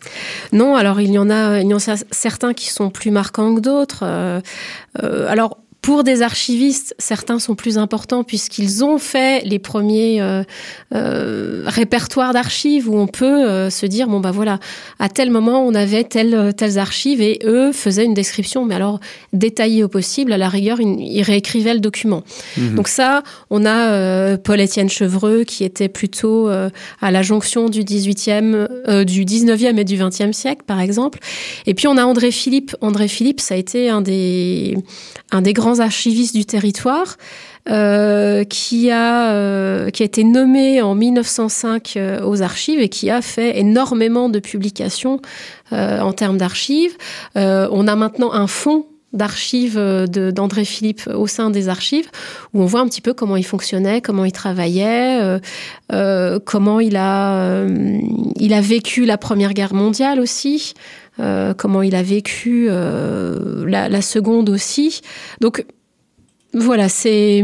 Non, 0.52 0.76
alors 0.76 1.00
il 1.00 1.12
y 1.12 1.20
en 1.20 1.30
a, 1.30 1.60
il 1.60 1.68
y 1.68 1.74
en 1.74 1.78
a 1.78 1.98
certains 2.12 2.54
qui 2.54 2.70
sont 2.70 2.90
plus 2.90 3.12
marquants 3.12 3.56
que 3.56 3.62
d'autres. 3.62 4.04
alors, 5.02 5.58
pour 5.86 6.04
des 6.04 6.24
archivistes, 6.24 6.96
certains 6.98 7.38
sont 7.38 7.54
plus 7.54 7.78
importants 7.78 8.24
puisqu'ils 8.24 8.84
ont 8.84 8.98
fait 8.98 9.46
les 9.46 9.60
premiers 9.60 10.20
euh, 10.20 10.42
euh, 10.96 11.62
répertoires 11.68 12.34
d'archives 12.34 12.90
où 12.90 12.98
on 12.98 13.06
peut 13.06 13.48
euh, 13.48 13.70
se 13.70 13.86
dire 13.86 14.08
bon 14.08 14.20
bah 14.20 14.32
voilà, 14.32 14.60
à 14.98 15.10
tel 15.10 15.30
moment 15.30 15.64
on 15.64 15.76
avait 15.76 16.04
telles 16.04 16.56
telles 16.58 16.80
archives 16.80 17.22
et 17.22 17.38
eux 17.44 17.72
faisaient 17.72 18.04
une 18.04 18.16
description, 18.16 18.66
mais 18.66 18.74
alors 18.74 19.00
détaillée 19.32 19.84
au 19.84 19.88
possible. 19.88 20.34
À 20.34 20.40
la 20.40 20.50
rigueur, 20.50 20.82
ils, 20.82 21.22
réécrivaient 21.22 21.76
le 21.76 21.80
document. 21.80 22.24
Mhm. 22.58 22.74
Donc 22.74 22.88
ça, 22.88 23.22
on 23.52 23.64
a 23.64 24.38
Paul-Étienne 24.38 24.90
Chevreux 24.90 25.44
qui 25.44 25.64
était 25.64 25.88
plutôt 25.88 26.48
à 26.48 27.12
la 27.12 27.22
jonction 27.22 27.70
du 27.70 27.82
18e, 27.82 29.04
du 29.04 29.24
19e 29.24 29.78
et 29.78 29.84
du 29.84 29.98
20e 29.98 30.34
siècle 30.34 30.64
par 30.66 30.80
exemple. 30.80 31.20
Et 31.68 31.76
puis 31.76 31.88
on 31.88 31.98
a 31.98 32.06
André 32.06 32.32
Philippe. 32.32 32.76
André 32.82 33.08
Philippe, 33.08 33.40
ça 33.40 33.54
a 33.54 33.58
été 33.58 33.92
un 33.92 34.02
des 34.02 34.78
un 35.32 35.42
des 35.42 35.54
grands 35.54 35.75
grands 35.76 35.84
archivistes 35.84 36.36
du 36.36 36.46
territoire, 36.46 37.18
qui, 37.66 38.92
a, 38.92 39.92
qui 39.92 40.04
a 40.04 40.06
été 40.06 40.24
nommé 40.24 40.82
en 40.82 40.94
1905 40.94 41.98
aux 42.24 42.42
archives 42.42 42.80
et 42.80 42.90
qui 42.90 43.10
a 43.10 43.22
fait 43.22 43.58
énormément 43.60 44.30
de 44.30 44.40
publications 44.40 45.20
en 45.72 46.14
termes 46.14 46.38
d'archives. 46.38 46.96
on 47.36 47.88
a 47.88 47.96
maintenant 47.96 48.34
un 48.34 48.48
fonds 48.48 48.86
d'archives 49.16 49.80
d'André 49.80 50.66
Philippe 50.66 51.10
au 51.14 51.28
sein 51.28 51.50
des 51.50 51.70
archives, 51.70 52.10
où 52.54 52.62
on 52.62 52.66
voit 52.66 52.82
un 52.82 52.88
petit 52.88 53.02
peu 53.02 53.14
comment 53.14 53.36
il 53.36 53.46
fonctionnait, 53.46 54.02
comment 54.02 54.26
il 54.26 54.32
travaillait, 54.32 55.22
euh, 55.22 55.40
euh, 55.92 56.40
comment 56.44 56.80
il 56.80 56.96
a, 56.96 57.36
euh, 57.38 58.00
il 58.36 58.54
a 58.54 58.62
vécu 58.62 59.06
la 59.06 59.18
Première 59.18 59.54
Guerre 59.54 59.74
mondiale 59.74 60.20
aussi, 60.20 60.74
comment 61.58 61.82
il 61.82 61.96
a 61.96 62.04
vécu 62.04 62.68
la, 62.68 64.02
Seconde 64.02 64.50
aussi. 64.50 65.02
Donc 65.42 65.66
voilà, 66.54 66.90
c'est 66.90 67.44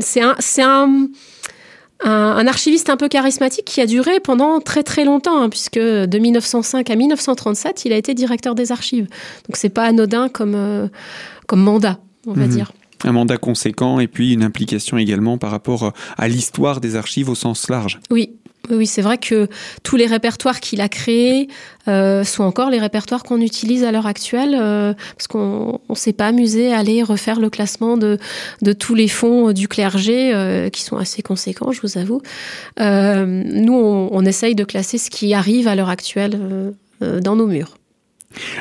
c'est 0.00 0.20
un, 0.62 1.08
un 2.04 2.24
un, 2.36 2.46
archiviste 2.46 2.90
un 2.90 2.96
peu 2.96 3.08
charismatique 3.08 3.64
qui 3.64 3.80
a 3.80 3.86
duré 3.86 4.20
pendant 4.20 4.60
très 4.60 4.82
très 4.82 5.04
longtemps, 5.04 5.40
hein, 5.40 5.48
puisque 5.48 5.78
de 5.78 6.18
1905 6.18 6.88
à 6.90 6.96
1937, 6.96 7.84
il 7.84 7.92
a 7.92 7.96
été 7.96 8.14
directeur 8.14 8.54
des 8.54 8.72
archives. 8.72 9.06
Donc 9.48 9.56
c'est 9.56 9.68
pas 9.68 9.84
anodin 9.84 10.28
comme, 10.28 10.54
euh, 10.54 10.88
comme 11.46 11.62
mandat, 11.62 11.98
on 12.26 12.32
va 12.32 12.46
mhm. 12.46 12.50
dire. 12.50 12.72
Un 13.04 13.12
mandat 13.12 13.36
conséquent 13.36 14.00
et 14.00 14.06
puis 14.06 14.32
une 14.32 14.42
implication 14.42 14.96
également 14.96 15.36
par 15.36 15.50
rapport 15.50 15.92
à 16.16 16.28
l'histoire 16.28 16.80
des 16.80 16.96
archives 16.96 17.28
au 17.28 17.34
sens 17.34 17.68
large. 17.68 18.00
Oui, 18.10 18.30
oui, 18.70 18.86
c'est 18.86 19.02
vrai 19.02 19.18
que 19.18 19.48
tous 19.82 19.96
les 19.96 20.06
répertoires 20.06 20.60
qu'il 20.60 20.80
a 20.80 20.88
créés 20.88 21.48
euh, 21.88 22.24
sont 22.24 22.44
encore 22.44 22.70
les 22.70 22.78
répertoires 22.78 23.22
qu'on 23.22 23.40
utilise 23.40 23.84
à 23.84 23.92
l'heure 23.92 24.06
actuelle, 24.06 24.56
euh, 24.58 24.94
parce 25.16 25.26
qu'on 25.26 25.80
ne 25.88 25.94
s'est 25.94 26.12
pas 26.12 26.28
amusé 26.28 26.72
à 26.72 26.78
aller 26.78 27.02
refaire 27.02 27.40
le 27.40 27.50
classement 27.50 27.96
de, 27.96 28.18
tous 28.78 28.94
les 28.94 29.08
fonds 29.08 29.52
du 29.52 29.68
clergé, 29.68 30.34
euh, 30.34 30.70
qui 30.70 30.82
sont 30.82 30.96
assez 30.96 31.22
conséquents, 31.22 31.72
je 31.72 31.80
vous 31.82 31.98
avoue. 31.98 32.22
nous, 32.78 33.74
on, 33.74 34.08
on, 34.12 34.24
essaye 34.24 34.54
de 34.54 34.64
classer 34.64 34.98
ce 34.98 35.10
qui 35.10 35.34
arrive 35.34 35.68
à 35.68 35.74
l'heure 35.74 35.90
actuelle 35.90 36.40
dans 37.00 37.36
nos 37.36 37.46
murs. 37.46 37.76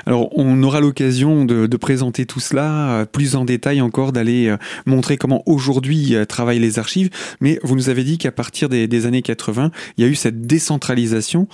Alors, 0.06 0.30
on 0.38 0.62
aura 0.64 0.80
l'occasion 0.80 1.46
de, 1.46 1.78
présenter 1.78 2.26
tout 2.26 2.40
cela 2.40 2.92
euh, 2.92 3.06
plus 3.06 3.36
en 3.36 3.46
détail 3.46 3.82
encore, 3.82 4.14
d'aller 4.14 4.48
euh, 4.48 4.58
montrer 4.86 5.18
comment 5.18 5.44
aujourd'hui 5.46 6.16
euh, 6.16 6.26
travaillent 6.26 6.60
les 6.60 6.80
archives. 6.80 7.10
Mais 7.42 7.60
vous 7.64 7.76
nous 7.76 7.90
avez 7.90 8.04
dit 8.04 8.18
qu'à 8.18 8.32
partir 8.32 8.70
des, 8.70 9.06
années 9.06 9.22
80, 9.22 9.72
il 9.98 10.04
y 10.04 10.08
a 10.08 10.10
eu 10.10 10.16
cette 10.16 10.42
décentralisation. 10.42 11.48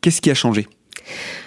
Qu'est-ce 0.00 0.20
qui 0.20 0.30
a 0.30 0.34
changé? 0.34 0.66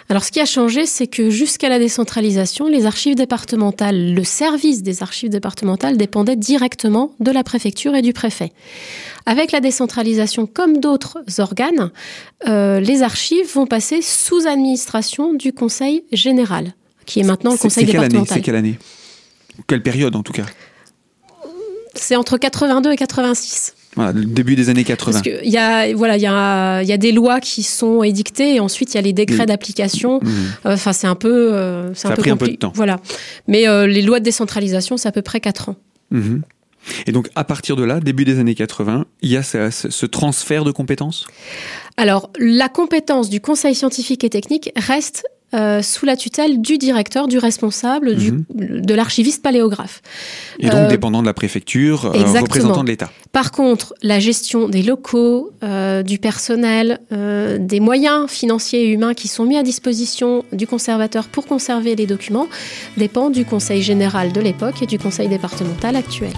Alors 0.10 0.25
ce 0.25 0.32
qui 0.32 0.41
a 0.41 0.46
changé, 0.46 0.86
c'est 0.86 1.08
que 1.08 1.30
jusqu'à 1.30 1.70
la 1.70 1.80
décentralisation, 1.80 2.68
les 2.68 2.86
archives 2.86 3.15
départementales, 3.15 4.13
le 4.13 4.24
service 4.25 4.84
des 4.84 5.03
archives 5.03 5.30
départementales 5.30 5.96
dépendait 5.96 6.36
directement 6.36 7.13
de 7.22 7.32
la 7.32 7.46
préfecture 7.46 7.96
et 7.96 8.01
du 8.01 8.12
préfet. 8.12 8.51
Avec 9.25 9.53
la 9.53 9.62
décentralisation, 9.62 10.48
comme 10.48 10.80
d'autres 10.80 11.20
organes, 11.38 11.91
euh, 12.46 12.82
les 12.82 13.03
archives 13.03 13.53
vont 13.53 13.68
passer 13.68 14.01
sous 14.01 14.48
administration 14.48 15.34
du 15.34 15.53
Conseil 15.53 16.03
général, 16.12 16.74
qui 17.06 17.22
est 17.22 17.24
maintenant 17.24 17.51
le 17.51 17.58
Conseil 17.58 17.86
départemental. 17.86 18.38
C'est 18.38 18.44
quelle 18.44 18.56
année? 18.56 18.77
Quelle 19.65 19.84
période 19.84 20.15
en 20.18 20.24
tout 20.24 20.34
cas? 20.34 20.46
C'est 21.96 22.18
entre 22.18 22.38
82 22.38 22.91
et 22.91 22.98
86. 22.98 23.75
Voilà, 23.95 24.13
le 24.13 24.25
début 24.25 24.55
des 24.55 24.69
années 24.69 24.83
80. 24.83 25.12
Parce 25.12 25.21
qu'il 25.21 25.51
y 25.51 25.57
a, 25.57 25.93
voilà, 25.95 26.15
il 26.15 26.21
y 26.21 26.27
a, 26.27 26.81
y 26.81 26.93
a 26.93 26.98
des 26.98 27.12
lois 27.12 27.39
qui 27.41 27.62
sont 27.63 28.03
édictées 28.03 28.55
et 28.55 28.60
ensuite 28.60 28.93
il 28.93 28.95
y 28.95 28.98
a 29.00 29.01
les 29.01 29.13
décrets 29.13 29.45
d'application. 29.45 30.19
Mmh. 30.21 30.27
Euh, 30.65 30.74
enfin, 30.74 30.93
c'est 30.93 31.07
un 31.07 31.15
peu, 31.15 31.53
euh, 31.53 31.93
c'est 31.93 32.07
un 32.07 32.12
peu 32.12 32.21
pris 32.21 32.31
un 32.31 32.38
peu 32.38 32.48
de 32.48 32.55
temps. 32.55 32.71
Voilà. 32.74 33.00
Mais 33.48 33.67
euh, 33.67 33.88
les 33.88 34.01
lois 34.01 34.19
de 34.19 34.25
décentralisation, 34.25 34.95
c'est 34.98 35.10
à 35.10 35.12
peu 35.12 35.21
près 35.21 35.41
4 35.41 35.69
ans. 35.69 35.75
Mmh. 36.12 36.38
Et 37.05 37.12
donc, 37.12 37.29
à 37.36 37.43
partir 37.43 37.75
de 37.75 37.83
là, 37.83 38.00
début 38.00 38.25
des 38.25 38.39
années 38.39 38.55
80, 38.55 39.05
il 39.21 39.29
y 39.29 39.38
a 39.38 39.43
ce, 39.43 39.69
ce 39.69 40.05
transfert 40.05 40.63
de 40.63 40.71
compétences? 40.71 41.27
Alors, 41.98 42.31
la 42.39 42.69
compétence 42.69 43.29
du 43.29 43.41
conseil 43.41 43.75
scientifique 43.75 44.24
et 44.24 44.29
technique 44.29 44.71
reste 44.75 45.25
euh, 45.53 45.81
sous 45.81 46.05
la 46.05 46.15
tutelle 46.15 46.62
du 46.62 46.77
directeur, 46.77 47.27
du 47.27 47.38
responsable, 47.38 48.15
du, 48.15 48.31
mhm. 48.31 48.46
de 48.55 48.93
l'archiviste 48.93 49.43
paléographe. 49.43 50.01
Et 50.60 50.70
donc 50.70 50.75
euh, 50.75 50.88
dépendant 50.88 51.22
de 51.22 51.27
la 51.27 51.34
préfecture, 51.34 52.05
euh, 52.05 52.39
représentant 52.39 52.84
de 52.84 52.89
l'État. 52.89 53.12
Par 53.31 53.51
contre, 53.51 53.93
la 54.01 54.20
gestion 54.20 54.70
des 54.70 54.84
locaux, 54.84 55.51
du 56.05 56.17
personnel, 56.20 57.00
des 57.12 57.79
moyens 57.79 58.29
financiers 58.29 58.84
et 58.84 58.88
humains 58.89 59.13
qui 59.13 59.27
sont 59.27 59.46
mis 59.46 59.58
à 59.58 59.63
disposition 59.63 60.43
du 60.51 60.67
conservateur 60.67 61.27
pour 61.27 61.46
conserver 61.46 61.96
les 61.96 62.05
documents 62.05 62.48
dépend 62.98 63.29
du 63.29 63.46
Conseil 63.46 63.81
général 63.81 64.31
de 64.31 64.41
l'époque 64.41 64.81
et 64.81 64.86
du 64.86 65.00
Conseil 65.00 65.27
départemental 65.27 65.96
actuel. 65.96 66.31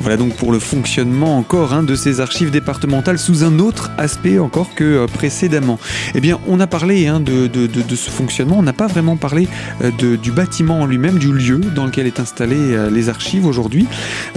Voilà 0.00 0.16
donc 0.16 0.34
pour 0.34 0.52
le 0.52 0.58
fonctionnement 0.58 1.38
encore 1.38 1.72
hein, 1.72 1.82
de 1.82 1.94
ces 1.94 2.20
archives 2.20 2.50
départementales 2.50 3.18
sous 3.18 3.44
un 3.44 3.58
autre 3.58 3.90
aspect 3.98 4.38
encore 4.38 4.74
que 4.74 4.84
euh, 4.84 5.06
précédemment. 5.06 5.78
Eh 6.14 6.20
bien, 6.20 6.38
on 6.46 6.60
a 6.60 6.66
parlé 6.66 7.06
hein, 7.06 7.20
de, 7.20 7.48
ce 7.94 8.10
fonctionnement, 8.10 8.58
on 8.58 8.62
n'a 8.62 8.72
pas 8.72 8.86
vraiment 8.86 9.16
parlé 9.16 9.48
euh, 9.82 10.16
du 10.16 10.32
bâtiment 10.32 10.80
en 10.80 10.86
lui-même, 10.86 11.18
du 11.18 11.32
lieu 11.32 11.58
dans 11.58 11.86
lequel 11.86 12.06
est 12.06 12.20
installé 12.20 12.56
euh, 12.56 12.90
les 12.90 13.08
archives 13.08 13.46
aujourd'hui. 13.46 13.86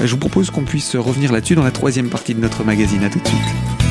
je 0.04 0.12
vous 0.12 0.18
propose 0.18 0.50
qu'on 0.50 0.64
puisse 0.64 0.96
revenir 0.96 1.32
là-dessus 1.32 1.56
dans 1.56 1.64
la 1.64 1.72
troisième 1.72 2.10
partie 2.10 2.34
de 2.34 2.42
notre 2.42 2.64
magazine. 2.64 3.04
À 3.04 3.10
tout 3.10 3.20
de 3.20 3.28
suite. 3.28 3.85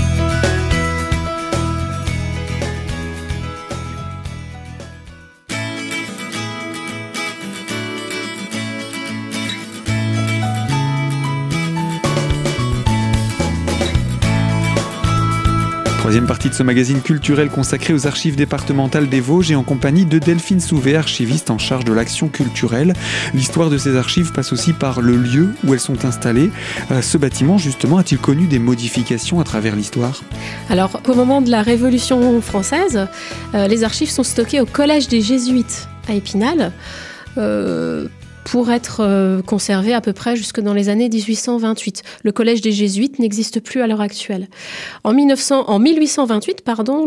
Partie 16.23 16.49
de 16.49 16.55
ce 16.55 16.63
magazine 16.63 17.03
culturel 17.03 17.51
consacré 17.51 17.93
aux 17.93 18.07
archives 18.07 18.37
départementales 18.37 19.09
des 19.09 19.21
Vosges 19.21 19.51
et 19.51 19.57
en 19.57 19.65
compagnie 19.65 20.07
de 20.07 20.21
Delphine 20.21 20.61
Souvet, 20.61 20.95
archiviste 20.95 21.51
en 21.51 21.59
charge 21.59 21.85
de 21.85 21.93
l'action 21.93 22.29
culturelle. 22.29 22.95
L'histoire 23.35 23.69
de 23.69 23.77
ces 23.77 23.97
archives 23.97 24.33
passe 24.33 24.53
aussi 24.53 24.73
par 24.73 25.01
le 25.01 25.17
lieu 25.17 25.49
où 25.65 25.75
elles 25.75 25.81
sont 25.81 26.05
installées. 26.05 26.51
Euh, 26.93 27.03
ce 27.03 27.19
bâtiment, 27.19 27.59
justement, 27.59 27.99
a-t-il 27.99 28.21
connu 28.21 28.47
des 28.47 28.61
modifications 28.61 29.41
à 29.41 29.45
travers 29.45 29.75
l'histoire? 29.75 30.23
Alors, 30.71 31.01
au 31.09 31.15
moment 31.15 31.43
de 31.43 31.51
la 31.51 31.63
Révolution 31.63 32.41
française, 32.41 33.09
euh, 33.55 33.67
les 33.67 33.83
archives 33.83 34.11
sont 34.11 34.23
stockées 34.23 34.61
au 34.61 34.67
Collège 34.67 35.09
des 35.09 35.21
Jésuites 35.21 35.89
à 36.09 36.15
Épinal. 36.15 36.73
Euh, 37.39 38.07
pour 38.45 38.71
être 38.71 39.01
euh, 39.01 39.43
conservé 39.43 39.95
à 39.95 40.01
peu 40.01 40.13
près 40.13 40.37
jusque 40.37 40.61
dans 40.61 40.75
les 40.75 40.89
années 40.89 41.09
1828. 41.09 42.03
Le 42.23 42.33
collège 42.33 42.61
des 42.61 42.73
jésuites 42.73 43.19
n'existe 43.19 43.61
plus 43.61 43.81
à 43.81 43.87
l'heure 43.87 44.01
actuelle. 44.01 44.49
En, 45.03 45.13
1900, 45.13 45.69
en 45.69 45.79
1828, 45.79 46.63
pardon, 46.63 47.07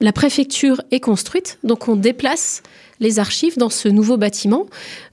la 0.00 0.12
préfecture 0.12 0.82
est 0.90 1.00
construite, 1.00 1.58
donc 1.62 1.88
on 1.88 1.96
déplace 1.96 2.62
les 3.00 3.18
archives 3.18 3.56
dans 3.56 3.70
ce 3.70 3.88
nouveau 3.88 4.18
bâtiment, 4.18 4.66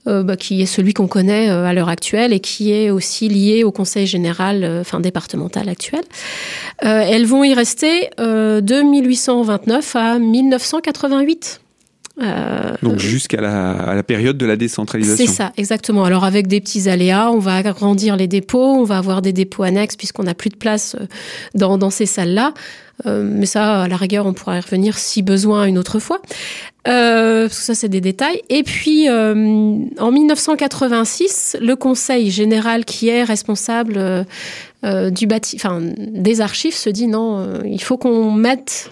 euh, 0.08 0.22
bah, 0.22 0.36
qui 0.36 0.62
est 0.62 0.66
celui 0.66 0.94
qu'on 0.94 1.08
connaît 1.08 1.50
euh, 1.50 1.66
à 1.66 1.74
l'heure 1.74 1.88
actuelle 1.88 2.34
et 2.34 2.42
qui 2.42 2.74
est 2.74 2.90
aussi 2.90 3.30
lié 3.30 3.64
au 3.64 3.72
conseil 3.72 4.06
général, 4.06 4.80
enfin 4.82 5.00
départemental 5.00 5.70
actuel. 5.70 6.04
elles 6.80 7.26
vont 7.26 7.44
y 7.44 7.54
rester 7.54 8.10
de 8.18 8.82
1829 8.82 9.96
à 9.96 10.20
1988. 10.20 11.62
Euh, 12.20 12.74
Donc 12.82 12.98
jusqu'à 12.98 13.42
la, 13.42 14.04
période 14.04 14.38
de 14.38 14.46
la 14.46 14.56
décentralisation. 14.56 15.26
C'est 15.26 15.32
ça, 15.32 15.52
exactement. 15.58 16.04
Alors 16.04 16.24
avec 16.24 16.48
des 16.48 16.60
petits 16.62 16.90
aléas, 16.90 17.30
on 17.32 17.38
va 17.38 17.56
agrandir 17.56 18.18
les 18.18 18.28
dépôts, 18.28 18.74
on 18.74 18.84
va 18.84 18.98
avoir 18.98 19.22
des 19.22 19.34
dépôts 19.34 19.64
annexes 19.64 19.96
puisqu'on 19.96 20.24
n'a 20.24 20.34
plus 20.34 20.50
de 20.50 20.56
place 20.56 20.96
euh, 21.00 21.06
dans, 21.54 21.90
ces 21.90 22.08
salles-là. 22.08 22.54
Euh, 23.06 23.24
mais 23.24 23.46
ça, 23.46 23.84
à 23.84 23.88
la 23.88 23.98
rigueur, 23.98 24.26
on 24.26 24.34
pourra 24.34 24.58
y 24.58 24.60
revenir 24.60 24.98
si 24.98 25.22
besoin 25.22 25.66
une 25.66 25.78
autre 25.78 26.00
fois. 26.00 26.20
Euh, 26.88 27.48
ça, 27.50 27.76
c'est 27.76 27.90
des 27.90 28.02
détails. 28.02 28.42
Et 28.50 28.64
puis, 28.64 29.08
en 29.10 30.12
1986, 30.12 31.58
le 31.62 31.76
Conseil 31.76 32.32
général 32.32 32.86
qui 32.86 33.10
est 33.10 33.24
responsable 33.24 34.26
du 34.84 35.28
bâti, 35.28 35.58
enfin, 35.58 35.82
des 35.98 36.42
archives 36.42 36.74
se 36.74 36.90
dit 36.90 37.08
non, 37.08 37.62
il 37.66 37.82
faut 37.82 37.98
qu'on 37.98 38.32
mette 38.32 38.92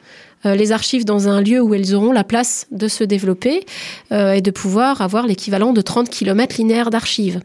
les 0.53 0.71
archives 0.71 1.05
dans 1.05 1.27
un 1.27 1.41
lieu 1.41 1.61
où 1.61 1.73
elles 1.73 1.95
auront 1.95 2.11
la 2.11 2.23
place 2.23 2.67
de 2.71 2.87
se 2.87 3.03
développer 3.03 3.65
euh, 4.11 4.33
et 4.33 4.41
de 4.41 4.51
pouvoir 4.51 5.01
avoir 5.01 5.25
l'équivalent 5.25 5.73
de 5.73 5.81
30 5.81 6.09
km 6.09 6.57
linéaires 6.57 6.89
d'archives. 6.89 7.39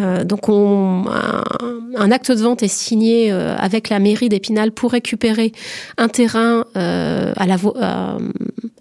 Euh, 0.00 0.24
donc 0.24 0.48
un, 0.48 2.10
acte 2.10 2.32
de 2.32 2.42
vente 2.42 2.62
est 2.62 2.68
signé 2.68 3.30
avec 3.30 3.88
la 3.88 3.98
mairie 3.98 4.28
d'Épinal 4.28 4.72
pour 4.72 4.92
récupérer 4.92 5.52
un 5.98 6.08
terrain 6.08 6.64
à, 6.74 7.46
la, 7.46 7.56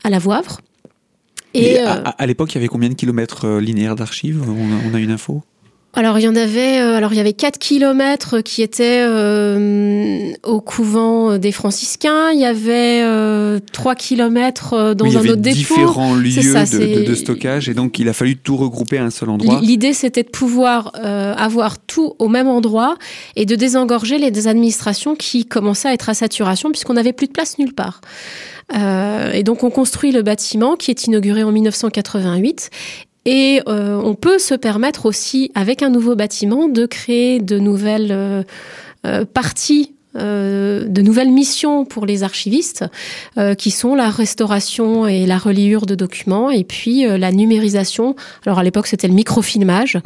à 0.03 0.09
la 0.09 0.19
Et, 1.53 1.79
à, 1.79 2.25
l'époque, 2.25 2.53
il 2.53 2.55
y 2.55 2.57
avait 2.59 2.67
combien 2.67 2.89
de 2.89 2.93
kilomètres 2.93 3.59
linéaires 3.59 3.95
d'archives? 3.95 4.41
On, 4.47 4.93
a 4.93 4.99
une 4.99 5.11
info? 5.11 5.43
Alors 5.93 6.17
il 6.19 6.21
y 6.23 6.27
en 6.27 6.35
avait, 6.37 6.79
euh, 6.79 6.95
alors 6.95 7.11
il 7.13 7.17
y 7.17 7.19
avait 7.19 7.33
4 7.33 7.57
kilomètres 7.59 8.39
qui 8.39 8.61
étaient 8.61 9.03
euh, 9.05 10.31
au 10.43 10.61
couvent 10.61 11.37
des 11.37 11.51
franciscains. 11.51 12.31
Il 12.31 12.39
y 12.39 12.45
avait 12.45 13.01
euh, 13.03 13.59
3 13.73 13.95
kilomètres 13.95 14.93
dans 14.93 15.03
Oui, 15.05 15.11
il 15.11 15.13
y 15.13 15.17
un 15.17 15.19
avait 15.19 15.29
autre 15.31 15.41
dépôt. 15.41 15.55
différents 15.57 16.15
lieux 16.15 16.41
ça, 16.41 16.65
de, 16.65 16.71
de- 16.71 16.77
c'est- 16.77 17.03
de 17.03 17.15
stockage 17.15 17.67
et 17.67 17.73
donc 17.73 17.99
il 17.99 18.07
a 18.07 18.13
fallu 18.13 18.37
tout 18.37 18.55
regrouper 18.55 18.97
à 18.99 19.03
un 19.03 19.09
seul 19.09 19.29
endroit. 19.29 19.59
L'idée, 19.61 19.93
c'était 19.93 20.23
de 20.23 20.29
pouvoir 20.29 20.93
euh, 21.03 21.33
avoir 21.35 21.77
tout 21.79 22.13
au 22.19 22.29
même 22.29 22.47
endroit 22.47 22.95
et 23.35 23.45
de 23.45 23.55
désengorger 23.55 24.17
les 24.17 24.47
administrations 24.47 25.15
qui 25.15 25.45
commençaient 25.45 25.89
à 25.89 25.93
être 25.93 26.07
à 26.09 26.13
saturation 26.13 26.71
puisqu'on 26.71 26.93
n'avait 26.93 27.13
plus 27.13 27.27
de 27.27 27.33
place 27.33 27.57
nulle 27.59 27.73
part. 27.73 27.99
Euh, 28.73 29.31
et 29.33 29.43
donc, 29.43 29.65
on 29.65 29.69
construit 29.69 30.13
le 30.13 30.21
bâtiment 30.21 30.77
qui 30.77 30.91
est 30.91 31.05
inauguré 31.05 31.43
en 31.43 31.51
1988. 31.51 32.69
Et 33.25 33.61
euh, 33.67 34.01
on 34.03 34.15
peut 34.15 34.39
se 34.39 34.55
permettre 34.55 35.05
aussi, 35.05 35.51
avec 35.53 35.83
un 35.83 35.89
nouveau 35.89 36.15
bâtiment, 36.15 36.67
de 36.67 36.85
créer 36.85 37.39
de 37.39 37.59
nouvelles 37.59 38.11
euh, 38.11 38.43
euh, 39.05 39.25
parties 39.25 39.93
euh, 40.15 40.85
de 40.87 41.01
nouvelles 41.01 41.31
missions 41.31 41.85
pour 41.85 42.05
les 42.05 42.23
archivistes, 42.23 42.83
euh, 43.37 43.53
qui 43.55 43.71
sont 43.71 43.95
la 43.95 44.09
restauration 44.09 45.07
et 45.07 45.25
la 45.25 45.37
reliure 45.37 45.85
de 45.85 45.95
documents, 45.95 46.49
et 46.49 46.63
puis 46.65 47.05
euh, 47.05 47.17
la 47.17 47.31
numérisation. 47.31 48.15
Alors 48.45 48.59
à 48.59 48.63
l'époque 48.63 48.87
c'était 48.87 49.07
le 49.07 49.13
microfilmage, 49.13 49.99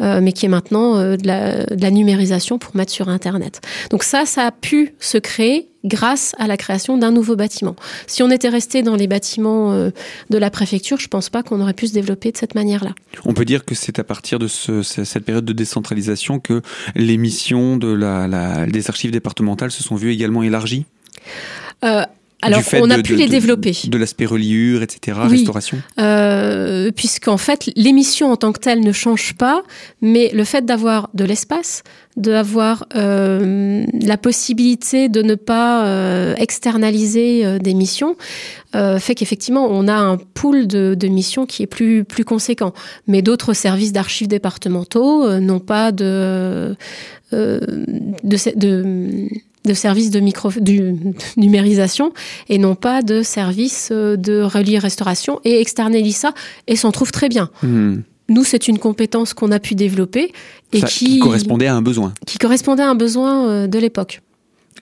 euh, 0.00 0.20
mais 0.20 0.32
qui 0.32 0.44
est 0.44 0.50
maintenant 0.50 0.96
euh, 0.96 1.16
de, 1.16 1.26
la, 1.26 1.64
de 1.64 1.80
la 1.80 1.90
numérisation 1.90 2.58
pour 2.58 2.76
mettre 2.76 2.92
sur 2.92 3.08
Internet. 3.08 3.60
Donc 3.90 4.02
ça, 4.02 4.26
ça 4.26 4.46
a 4.46 4.50
pu 4.50 4.94
se 4.98 5.16
créer 5.16 5.68
grâce 5.84 6.34
à 6.38 6.46
la 6.46 6.56
création 6.56 6.98
d'un 6.98 7.12
nouveau 7.12 7.36
bâtiment. 7.36 7.76
Si 8.06 8.22
on 8.22 8.30
était 8.30 8.48
resté 8.48 8.82
dans 8.82 8.96
les 8.96 9.06
bâtiments 9.06 9.72
euh, 9.72 9.90
de 10.30 10.38
la 10.38 10.50
préfecture, 10.50 10.98
je 10.98 11.08
pense 11.08 11.30
pas 11.30 11.42
qu'on 11.42 11.60
aurait 11.60 11.74
pu 11.74 11.86
se 11.86 11.92
développer 11.94 12.32
de 12.32 12.36
cette 12.36 12.54
manière-là. 12.54 12.90
On 13.24 13.34
peut 13.34 13.44
dire 13.44 13.64
que 13.64 13.74
c'est 13.74 13.98
à 13.98 14.04
partir 14.04 14.38
de 14.38 14.48
ce- 14.48 14.82
ce- 14.82 15.04
cette 15.04 15.24
période 15.24 15.44
de 15.44 15.52
décentralisation 15.52 16.40
que 16.40 16.62
les 16.94 17.16
missions 17.18 17.76
de 17.76 17.88
la, 17.92 18.26
la- 18.26 18.66
des 18.66 18.88
archives 18.88 19.10
départementales 19.12 19.70
se 19.70 19.82
sont 19.82 19.94
vues 19.96 20.12
également 20.12 20.42
élargies? 20.42 20.86
Euh, 21.84 22.02
alors, 22.46 22.58
Du 22.60 22.64
fait 22.64 22.80
on 22.82 22.90
a 22.90 22.96
de- 22.96 23.02
pu 23.02 23.12
de- 23.14 23.18
les 23.18 23.28
développer. 23.28 23.76
De 23.88 23.98
l'aspect 23.98 24.26
reliure, 24.26 24.82
etc., 24.82 25.18
Oui. 25.24 25.38
restauration. 25.38 25.78
Euh, 25.98 26.90
puisqu'en 26.92 27.36
fait, 27.36 27.70
l'émission 27.76 28.30
en 28.32 28.36
tant 28.36 28.52
que 28.52 28.60
telle 28.60 28.80
ne 28.80 28.92
change 28.92 29.34
pas, 29.34 29.62
mais 30.00 30.30
le 30.32 30.44
fait 30.44 30.64
d'avoir 30.64 31.10
de 31.14 31.24
l'espace, 31.24 31.82
d'avoir 32.16 32.86
euh, 32.94 33.84
la 34.00 34.16
possibilité 34.16 35.08
de 35.08 35.20
ne 35.22 35.34
pas 35.34 35.86
euh, 35.86 36.34
externaliser 36.38 37.44
euh, 37.44 37.58
des 37.58 37.74
missions, 37.74 38.16
euh, 38.74 38.98
fait 38.98 39.14
qu'effectivement, 39.14 39.68
on 39.70 39.86
a 39.88 39.94
un 39.94 40.16
pool 40.16 40.66
de, 40.66 40.94
de 40.98 41.08
missions 41.08 41.44
qui 41.46 41.62
est 41.62 41.66
plus, 41.66 42.04
plus 42.04 42.24
conséquent. 42.24 42.72
Mais 43.06 43.20
d'autres 43.22 43.52
services 43.52 43.92
d'archives 43.92 44.28
départementaux 44.28 45.24
euh, 45.26 45.40
n'ont 45.40 45.60
pas 45.60 45.92
de, 45.92 46.74
euh, 47.32 47.60
de, 48.24 49.28
de, 49.66 49.74
services 49.74 50.10
de 50.10 50.20
micro, 50.20 50.50
du, 50.60 50.78
de 50.92 50.96
numérisation 51.36 52.12
et 52.48 52.58
non 52.58 52.74
pas 52.74 53.02
de 53.02 53.22
services 53.22 53.90
euh, 53.92 54.16
de 54.16 54.40
relier 54.40 54.78
restauration 54.78 55.40
et 55.44 55.60
externalisent 55.60 56.16
ça 56.16 56.32
et 56.66 56.76
s'en 56.76 56.92
trouvent 56.92 57.12
très 57.12 57.28
bien. 57.28 57.50
Mhm. 57.62 58.02
Nous, 58.28 58.42
c'est 58.42 58.66
une 58.66 58.78
compétence 58.78 59.34
qu'on 59.34 59.52
a 59.52 59.60
pu 59.60 59.74
développer 59.76 60.32
et 60.72 60.80
Ça- 60.80 60.86
qui, 60.88 61.20
correspondait 61.20 61.66
à 61.68 61.74
un 61.76 61.82
besoin 61.82 62.12
qui 62.26 62.38
correspondait 62.38 62.82
à 62.82 62.90
un 62.90 62.96
besoin 62.96 63.46
euh, 63.48 63.66
de 63.68 63.78
l'époque. 63.78 64.20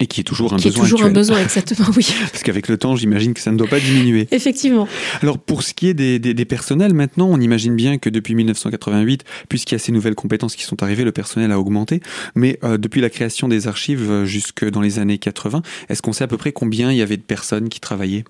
Et 0.01 0.07
qui 0.07 0.21
est 0.21 0.25
toujours 0.25 0.53
un 0.53 0.57
Qui 0.57 0.69
est 0.69 0.71
besoin 0.71 0.85
toujours 0.85 1.05
un 1.05 1.11
besoin, 1.11 1.39
exactement, 1.43 1.89
oui. 1.97 2.07
Parce 2.31 2.43
qu'avec 2.43 2.69
le 2.69 2.77
temps, 2.79 2.97
j'imagine 2.97 3.33
que 3.35 3.41
ça 3.41 3.53
ne 3.53 3.57
doit 3.57 3.69
pas 3.69 3.81
diminuer. 3.81 4.27
Effectivement. 4.33 4.89
Alors 5.23 5.39
pour 5.39 5.63
ce 5.63 5.73
qui 5.75 5.89
est 5.89 5.95
des, 5.95 6.19
des- 6.19 6.35
des 6.35 6.45
personnels, 6.45 6.95
maintenant, 6.95 7.29
on 7.31 7.41
imagine 7.41 7.77
bien 7.77 7.99
que 7.99 8.11
depuis 8.11 8.35
1988, 8.35 9.23
puisqu'il 9.49 9.75
y 9.75 9.77
a 9.77 9.79
ces 9.79 9.93
nouvelles 9.93 10.15
compétences 10.17 10.57
qui 10.57 10.65
sont 10.65 10.83
arrivées, 10.83 11.05
le 11.05 11.13
personnel 11.13 11.53
a 11.53 11.59
augmenté. 11.61 12.01
Mais 12.35 12.59
euh, 12.65 12.77
depuis 12.79 13.01
la 13.01 13.11
création 13.11 13.49
des 13.49 13.69
archives 13.69 14.11
euh, 14.11 14.25
jusque 14.25 14.69
dans 14.69 14.81
les 14.81 14.99
années 14.99 15.19
80, 15.19 15.63
est-ce 15.89 16.03
qu'on 16.03 16.13
sait 16.13 16.25
à 16.25 16.29
peu 16.29 16.37
près 16.39 16.53
combien 16.53 16.91
il 16.91 16.97
y 16.99 17.03
avait 17.03 17.17
de 17.17 17.23
personnes 17.23 17.69
qui 17.69 17.81
travaillaient? 17.81 18.25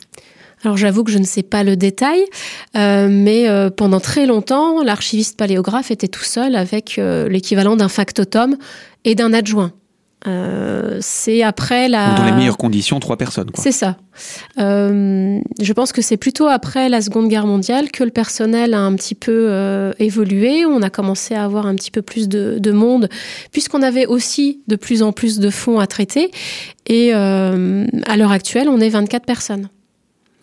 Alors 0.63 0.77
j'avoue 0.79 1.05
que 1.05 1.11
je 1.11 1.19
ne 1.19 1.25
sais 1.25 1.43
pas 1.43 1.63
le 1.63 1.77
détail, 1.77 2.21
euh, 2.77 3.09
mais 3.11 3.49
euh, 3.49 3.69
pendant 3.71 4.01
très 4.01 4.25
longtemps, 4.27 4.83
l'archiviste 4.83 5.37
paléographe 5.37 5.91
était 5.91 6.09
tout 6.09 6.25
seul 6.25 6.57
avec 6.57 6.99
euh, 6.99 7.29
l'équivalent 7.29 7.77
d'un 7.77 7.89
factotum 7.91 8.57
et 9.05 9.15
d'un 9.15 9.35
adjoint. 9.35 9.73
Euh, 10.27 10.99
c'est 11.01 11.43
après 11.43 11.89
la... 11.89 12.15
Dans 12.15 12.25
les 12.25 12.33
meilleures 12.33 12.57
conditions, 12.57 12.99
trois 13.01 13.17
personnes. 13.17 13.51
C'est 13.55 13.73
ça. 13.73 13.97
Euh, 14.59 15.41
je 15.61 15.73
pense 15.73 15.93
que 15.93 16.03
c'est 16.03 16.17
plutôt 16.17 16.47
après 16.47 16.89
la 16.89 17.01
Seconde 17.01 17.29
Guerre 17.29 17.47
mondiale 17.47 17.91
que 17.91 18.05
le 18.05 18.11
personnel 18.11 18.75
a 18.75 18.81
un 18.81 18.95
petit 18.95 19.15
peu 19.15 19.49
euh, 19.51 19.93
évolué. 19.99 20.65
On 20.65 20.83
a 20.83 20.91
commencé 20.91 21.35
à 21.35 21.45
avoir 21.45 21.67
un 21.67 21.75
petit 21.75 21.91
peu 21.91 22.03
plus 22.03 22.29
de, 22.29 22.57
de 22.59 22.73
monde, 22.73 23.09
puisqu'on 23.53 23.83
avait 23.83 24.07
aussi 24.07 24.63
de 24.69 24.77
plus 24.77 25.03
en 25.03 25.13
plus 25.13 25.39
de 25.39 25.51
fonds 25.51 25.79
à 25.79 25.87
traiter. 25.87 26.31
Et 26.87 27.15
euh, 27.15 27.87
à 28.07 28.17
l'heure 28.17 28.33
actuelle, 28.33 28.69
on 28.69 28.81
est 28.81 28.89
24 28.89 29.27
personnes. 29.27 29.69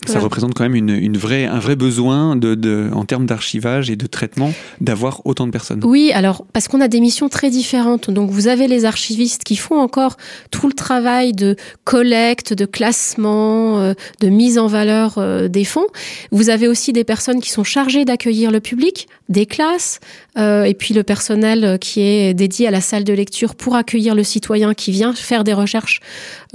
Ça 0.08 0.20
représente 0.20 0.54
quand 0.56 0.64
même 0.64 0.76
une, 0.76 0.90
une 0.90 1.18
vraie, 1.18 1.46
un 1.46 1.60
vrai 1.60 1.76
besoin 1.76 2.36
de, 2.36 2.56
de, 2.56 2.90
en 2.94 3.06
termes 3.06 3.26
d'archivage 3.26 3.90
et 3.90 3.96
de 3.96 4.08
traitement 4.08 4.52
d'avoir 4.80 5.26
autant 5.26 5.46
de 5.46 5.52
personnes. 5.52 5.82
Oui, 5.84 6.12
alors 6.14 6.46
parce 6.54 6.68
qu'on 6.68 6.82
a 6.82 6.88
des 6.88 7.00
missions 7.00 7.30
très 7.30 7.50
différentes. 7.50 8.10
Donc 8.10 8.32
vous 8.32 8.48
avez 8.48 8.68
les 8.68 8.86
archivistes 8.86 9.44
qui 9.44 9.56
font 9.56 9.80
encore 9.80 10.18
tout 10.50 10.68
le 10.68 10.74
travail 10.74 11.34
de 11.34 11.56
collecte, 11.84 12.54
de 12.54 12.66
classement, 12.66 13.80
euh, 13.80 13.94
de 14.22 14.30
mise 14.30 14.58
en 14.58 14.68
valeur 14.68 15.18
euh, 15.18 15.48
des 15.48 15.66
fonds. 15.66 15.88
Vous 16.32 16.50
avez 16.50 16.68
aussi 16.68 16.94
des 16.94 17.04
personnes 17.04 17.40
qui 17.40 17.52
sont 17.52 17.64
chargées 17.64 18.04
d'accueillir 18.04 18.52
le 18.52 18.60
public, 18.60 19.08
des 19.30 19.46
classes, 19.46 20.00
euh, 20.38 20.64
et 20.64 20.74
puis 20.74 20.94
le 20.94 21.04
personnel 21.04 21.64
euh, 21.64 21.78
qui 21.78 22.02
est 22.02 22.34
dédié 22.34 22.68
à 22.68 22.72
la 22.72 22.82
salle 22.82 23.04
de 23.04 23.14
lecture 23.14 23.56
pour 23.56 23.76
accueillir 23.76 24.16
le 24.16 24.24
citoyen 24.24 24.74
qui 24.74 24.92
vient 24.92 25.14
faire 25.14 25.44
des 25.44 25.54
recherches 25.54 26.00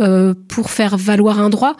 euh, 0.00 0.34
pour 0.48 0.70
faire 0.70 0.96
valoir 0.96 1.40
un 1.40 1.50
droit 1.50 1.76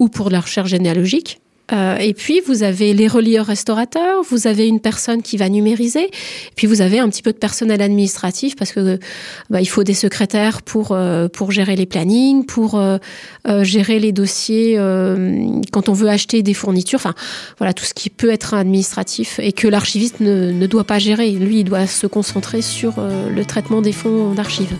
ou 0.00 0.08
pour 0.08 0.30
la 0.30 0.40
recherche 0.40 0.70
généalogique. 0.70 1.40
Euh, 1.72 1.96
et 1.98 2.14
puis, 2.14 2.40
vous 2.46 2.62
avez 2.62 2.94
les 2.94 3.06
relieurs 3.06 3.46
restaurateurs, 3.46 4.22
vous 4.28 4.46
avez 4.46 4.66
une 4.66 4.80
personne 4.80 5.22
qui 5.22 5.36
va 5.36 5.48
numériser, 5.48 6.10
puis 6.56 6.66
vous 6.66 6.80
avez 6.80 6.98
un 6.98 7.08
petit 7.08 7.22
peu 7.22 7.32
de 7.32 7.38
personnel 7.38 7.80
administratif 7.80 8.56
parce 8.56 8.72
que 8.72 8.98
bah, 9.50 9.60
il 9.60 9.66
faut 9.68 9.84
des 9.84 9.94
secrétaires 9.94 10.62
pour, 10.62 10.92
euh, 10.92 11.28
pour 11.28 11.52
gérer 11.52 11.76
les 11.76 11.86
plannings, 11.86 12.44
pour 12.44 12.76
euh, 12.76 12.98
gérer 13.62 14.00
les 14.00 14.12
dossiers 14.12 14.76
quand 15.72 15.88
on 15.88 15.92
veut 15.92 16.08
acheter 16.08 16.42
des 16.42 16.54
fournitures, 16.54 16.98
enfin 16.98 17.14
voilà, 17.58 17.72
tout 17.72 17.84
ce 17.84 17.94
qui 17.94 18.10
peut 18.10 18.30
être 18.30 18.54
administratif 18.54 19.38
et 19.42 19.52
que 19.52 19.68
l'archiviste 19.68 20.20
ne, 20.20 20.52
ne 20.52 20.66
doit 20.66 20.84
pas 20.84 20.98
gérer. 20.98 21.30
Lui, 21.30 21.60
il 21.60 21.64
doit 21.64 21.86
se 21.86 22.06
concentrer 22.06 22.62
sur 22.62 22.94
le 22.98 23.44
traitement 23.44 23.82
des 23.82 23.92
fonds 23.92 24.32
d'archives. 24.32 24.74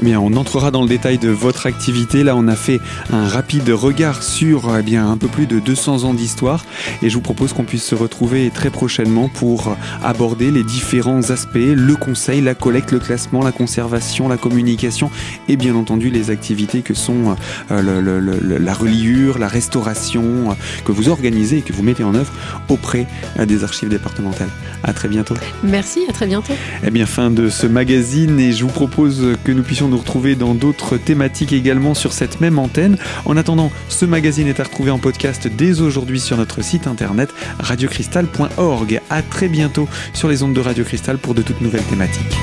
Eh 0.00 0.04
bien, 0.04 0.20
on 0.20 0.34
entrera 0.34 0.70
dans 0.70 0.82
le 0.82 0.88
détail 0.88 1.18
de 1.18 1.28
votre 1.28 1.66
activité. 1.66 2.24
Là, 2.24 2.34
on 2.36 2.48
a 2.48 2.56
fait 2.56 2.80
un 3.12 3.28
rapide 3.28 3.68
regard 3.70 4.22
sur 4.22 4.76
eh 4.78 4.82
bien, 4.82 5.08
un 5.08 5.16
peu 5.16 5.28
plus 5.28 5.46
de 5.46 5.58
200 5.60 6.04
ans 6.04 6.14
d'histoire 6.14 6.64
et 7.02 7.08
je 7.10 7.14
vous 7.14 7.20
propose 7.20 7.52
qu'on 7.52 7.64
puisse 7.64 7.84
se 7.84 7.94
retrouver 7.94 8.50
très 8.52 8.70
prochainement 8.70 9.28
pour 9.28 9.76
aborder 10.02 10.50
les 10.50 10.64
différents 10.64 11.30
aspects, 11.30 11.54
le 11.56 11.96
conseil, 11.96 12.40
la 12.40 12.54
collecte, 12.54 12.92
le 12.92 12.98
classement, 12.98 13.42
la 13.42 13.52
conservation, 13.52 14.28
la 14.28 14.36
communication 14.36 15.10
et 15.48 15.56
bien 15.56 15.74
entendu 15.76 16.10
les 16.10 16.30
activités 16.30 16.82
que 16.82 16.94
sont 16.94 17.36
euh, 17.70 17.82
le- 17.82 18.00
le- 18.00 18.20
le- 18.40 18.58
la 18.58 18.74
reliure, 18.74 19.38
la 19.38 19.48
restauration 19.48 20.50
euh, 20.50 20.54
que 20.84 20.92
vous 20.92 21.08
organisez 21.08 21.58
et 21.58 21.62
que 21.62 21.72
vous 21.72 21.82
mettez 21.82 22.04
en 22.04 22.14
œuvre 22.14 22.32
auprès 22.68 23.06
euh, 23.38 23.46
des 23.46 23.64
archives 23.64 23.88
départementales. 23.88 24.48
À 24.82 24.92
très 24.92 25.08
bientôt. 25.08 25.34
Merci, 25.62 26.00
à 26.08 26.12
très 26.12 26.26
bientôt. 26.26 26.52
Eh 26.84 26.90
bien, 26.90 27.06
fin 27.06 27.30
de 27.30 27.48
ce 27.48 27.66
magazine 27.66 28.38
et 28.40 28.52
je 28.52 28.64
vous 28.64 28.70
propose 28.70 29.22
que 29.44 29.52
nous 29.52 29.62
puissions 29.62 29.83
nous 29.88 29.98
retrouver 29.98 30.34
dans 30.34 30.54
d'autres 30.54 30.96
thématiques 30.96 31.52
également 31.52 31.94
sur 31.94 32.12
cette 32.12 32.40
même 32.40 32.58
antenne. 32.58 32.96
En 33.24 33.36
attendant, 33.36 33.70
ce 33.88 34.04
magazine 34.04 34.48
est 34.48 34.60
à 34.60 34.64
retrouver 34.64 34.90
en 34.90 34.98
podcast 34.98 35.48
dès 35.48 35.80
aujourd'hui 35.80 36.20
sur 36.20 36.36
notre 36.36 36.62
site 36.62 36.86
internet 36.86 37.32
radiocristal.org. 37.58 39.00
À 39.10 39.22
très 39.22 39.48
bientôt 39.48 39.88
sur 40.12 40.28
les 40.28 40.42
ondes 40.42 40.54
de 40.54 40.60
Radio 40.60 40.84
Cristal 40.84 41.18
pour 41.18 41.34
de 41.34 41.42
toutes 41.42 41.60
nouvelles 41.60 41.84
thématiques. 41.84 42.36